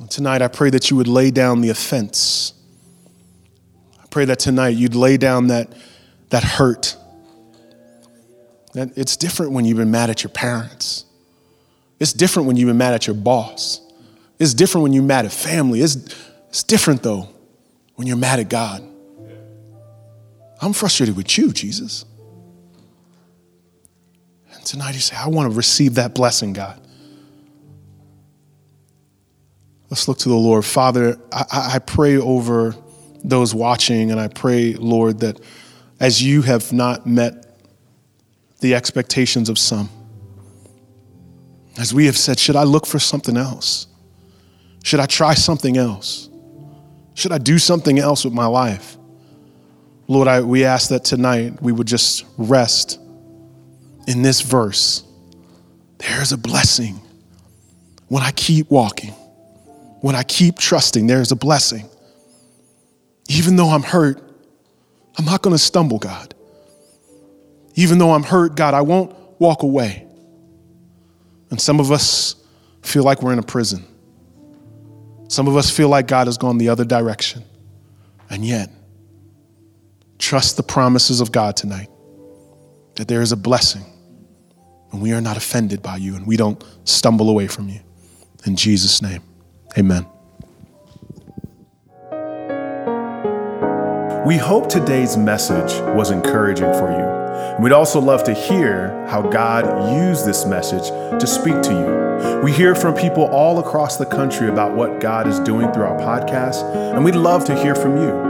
And 0.00 0.10
tonight, 0.10 0.42
I 0.42 0.48
pray 0.48 0.70
that 0.70 0.90
you 0.90 0.96
would 0.96 1.08
lay 1.08 1.30
down 1.30 1.60
the 1.60 1.70
offense. 1.70 2.52
I 3.98 4.06
pray 4.10 4.26
that 4.26 4.38
tonight 4.38 4.70
you'd 4.70 4.94
lay 4.94 5.16
down 5.16 5.46
that, 5.48 5.72
that 6.30 6.44
hurt. 6.44 6.96
That 8.74 8.96
it's 8.96 9.16
different 9.16 9.52
when 9.52 9.64
you've 9.64 9.78
been 9.78 9.90
mad 9.90 10.10
at 10.10 10.22
your 10.22 10.30
parents. 10.30 11.04
It's 11.98 12.12
different 12.12 12.46
when 12.46 12.56
you've 12.56 12.66
been 12.66 12.76
mad 12.76 12.92
at 12.92 13.06
your 13.06 13.16
boss. 13.16 13.80
It's 14.38 14.52
different 14.52 14.82
when 14.82 14.92
you're 14.92 15.02
mad 15.02 15.24
at 15.24 15.32
family. 15.32 15.80
It's, 15.80 15.96
it's 16.48 16.62
different, 16.62 17.02
though, 17.02 17.30
when 17.96 18.06
you're 18.06 18.16
mad 18.16 18.38
at 18.38 18.48
God. 18.48 18.82
I'm 20.60 20.72
frustrated 20.72 21.16
with 21.16 21.36
you, 21.36 21.52
Jesus. 21.52 22.04
And 24.54 24.64
tonight 24.64 24.94
you 24.94 25.00
say, 25.00 25.16
I 25.16 25.28
want 25.28 25.50
to 25.50 25.56
receive 25.56 25.96
that 25.96 26.14
blessing, 26.14 26.52
God. 26.52 26.80
Let's 29.90 30.08
look 30.08 30.18
to 30.18 30.28
the 30.28 30.34
Lord. 30.34 30.64
Father, 30.64 31.18
I, 31.32 31.74
I 31.74 31.78
pray 31.78 32.16
over 32.16 32.74
those 33.22 33.54
watching, 33.54 34.10
and 34.10 34.20
I 34.20 34.28
pray, 34.28 34.74
Lord, 34.74 35.20
that 35.20 35.40
as 36.00 36.22
you 36.22 36.42
have 36.42 36.72
not 36.72 37.06
met 37.06 37.44
the 38.60 38.74
expectations 38.74 39.48
of 39.48 39.58
some, 39.58 39.88
as 41.78 41.92
we 41.92 42.06
have 42.06 42.16
said, 42.16 42.38
should 42.38 42.56
I 42.56 42.64
look 42.64 42.86
for 42.86 42.98
something 42.98 43.36
else? 43.36 43.86
Should 44.82 45.00
I 45.00 45.06
try 45.06 45.34
something 45.34 45.76
else? 45.76 46.28
Should 47.16 47.32
I 47.32 47.38
do 47.38 47.58
something 47.58 47.98
else 47.98 48.26
with 48.26 48.34
my 48.34 48.44
life? 48.44 48.98
Lord, 50.06 50.28
I, 50.28 50.42
we 50.42 50.64
ask 50.64 50.90
that 50.90 51.02
tonight 51.02 51.60
we 51.62 51.72
would 51.72 51.86
just 51.86 52.26
rest 52.36 53.00
in 54.06 54.20
this 54.20 54.42
verse. 54.42 55.02
There 55.96 56.20
is 56.20 56.32
a 56.32 56.36
blessing 56.36 57.00
when 58.08 58.22
I 58.22 58.32
keep 58.32 58.70
walking, 58.70 59.12
when 60.02 60.14
I 60.14 60.22
keep 60.24 60.58
trusting, 60.58 61.06
there 61.06 61.22
is 61.22 61.32
a 61.32 61.36
blessing. 61.36 61.88
Even 63.30 63.56
though 63.56 63.70
I'm 63.70 63.82
hurt, 63.82 64.22
I'm 65.16 65.24
not 65.24 65.40
going 65.40 65.54
to 65.54 65.58
stumble, 65.58 65.98
God. 65.98 66.34
Even 67.76 67.96
though 67.96 68.12
I'm 68.12 68.22
hurt, 68.24 68.56
God, 68.56 68.74
I 68.74 68.82
won't 68.82 69.16
walk 69.40 69.62
away. 69.62 70.06
And 71.50 71.58
some 71.58 71.80
of 71.80 71.90
us 71.90 72.36
feel 72.82 73.04
like 73.04 73.22
we're 73.22 73.32
in 73.32 73.38
a 73.38 73.42
prison. 73.42 73.86
Some 75.28 75.48
of 75.48 75.56
us 75.56 75.70
feel 75.70 75.88
like 75.88 76.06
God 76.06 76.26
has 76.26 76.38
gone 76.38 76.58
the 76.58 76.68
other 76.68 76.84
direction. 76.84 77.44
And 78.30 78.44
yet, 78.44 78.70
trust 80.18 80.56
the 80.56 80.62
promises 80.62 81.20
of 81.20 81.32
God 81.32 81.56
tonight 81.56 81.88
that 82.96 83.08
there 83.08 83.22
is 83.22 83.32
a 83.32 83.36
blessing 83.36 83.84
and 84.92 85.02
we 85.02 85.12
are 85.12 85.20
not 85.20 85.36
offended 85.36 85.82
by 85.82 85.96
you 85.96 86.16
and 86.16 86.26
we 86.26 86.36
don't 86.36 86.62
stumble 86.84 87.28
away 87.28 87.46
from 87.46 87.68
you. 87.68 87.80
In 88.46 88.56
Jesus' 88.56 89.02
name, 89.02 89.22
amen. 89.76 90.06
We 94.26 94.36
hope 94.36 94.68
today's 94.68 95.16
message 95.16 95.72
was 95.94 96.10
encouraging 96.10 96.72
for 96.72 96.90
you. 96.90 97.25
We'd 97.60 97.72
also 97.72 98.00
love 98.00 98.24
to 98.24 98.34
hear 98.34 99.06
how 99.08 99.22
God 99.22 99.94
used 99.94 100.26
this 100.26 100.44
message 100.44 100.90
to 101.20 101.26
speak 101.26 101.62
to 101.62 101.72
you. 101.72 102.06
We 102.42 102.52
hear 102.52 102.74
from 102.74 102.94
people 102.94 103.24
all 103.24 103.58
across 103.58 103.96
the 103.96 104.04
country 104.06 104.48
about 104.48 104.74
what 104.74 105.00
God 105.00 105.26
is 105.26 105.38
doing 105.40 105.72
through 105.72 105.84
our 105.84 105.98
podcast, 105.98 106.62
and 106.94 107.04
we'd 107.04 107.14
love 107.14 107.44
to 107.46 107.54
hear 107.54 107.74
from 107.74 107.96
you. 107.96 108.26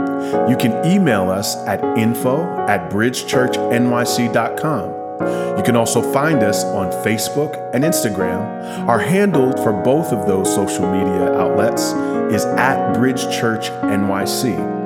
You 0.49 0.57
can 0.57 0.85
email 0.85 1.29
us 1.29 1.55
at 1.67 1.83
info 1.97 2.65
at 2.67 2.89
bridgechurchnyc.com. 2.91 5.57
You 5.57 5.63
can 5.63 5.75
also 5.75 6.01
find 6.13 6.43
us 6.43 6.63
on 6.63 6.91
Facebook 7.03 7.57
and 7.73 7.83
Instagram. 7.83 8.87
Our 8.87 8.99
handle 8.99 9.51
for 9.63 9.73
both 9.73 10.11
of 10.11 10.27
those 10.27 10.53
social 10.53 10.85
media 10.91 11.33
outlets 11.33 11.93
is 12.33 12.45
at 12.45 12.93
Bridge 12.93 13.23
Church 13.23 13.69
NYC. 13.69 14.77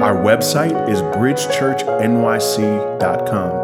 Our 0.00 0.14
website 0.14 0.88
is 0.88 1.02
bridgechurchnyc.com. 1.02 3.63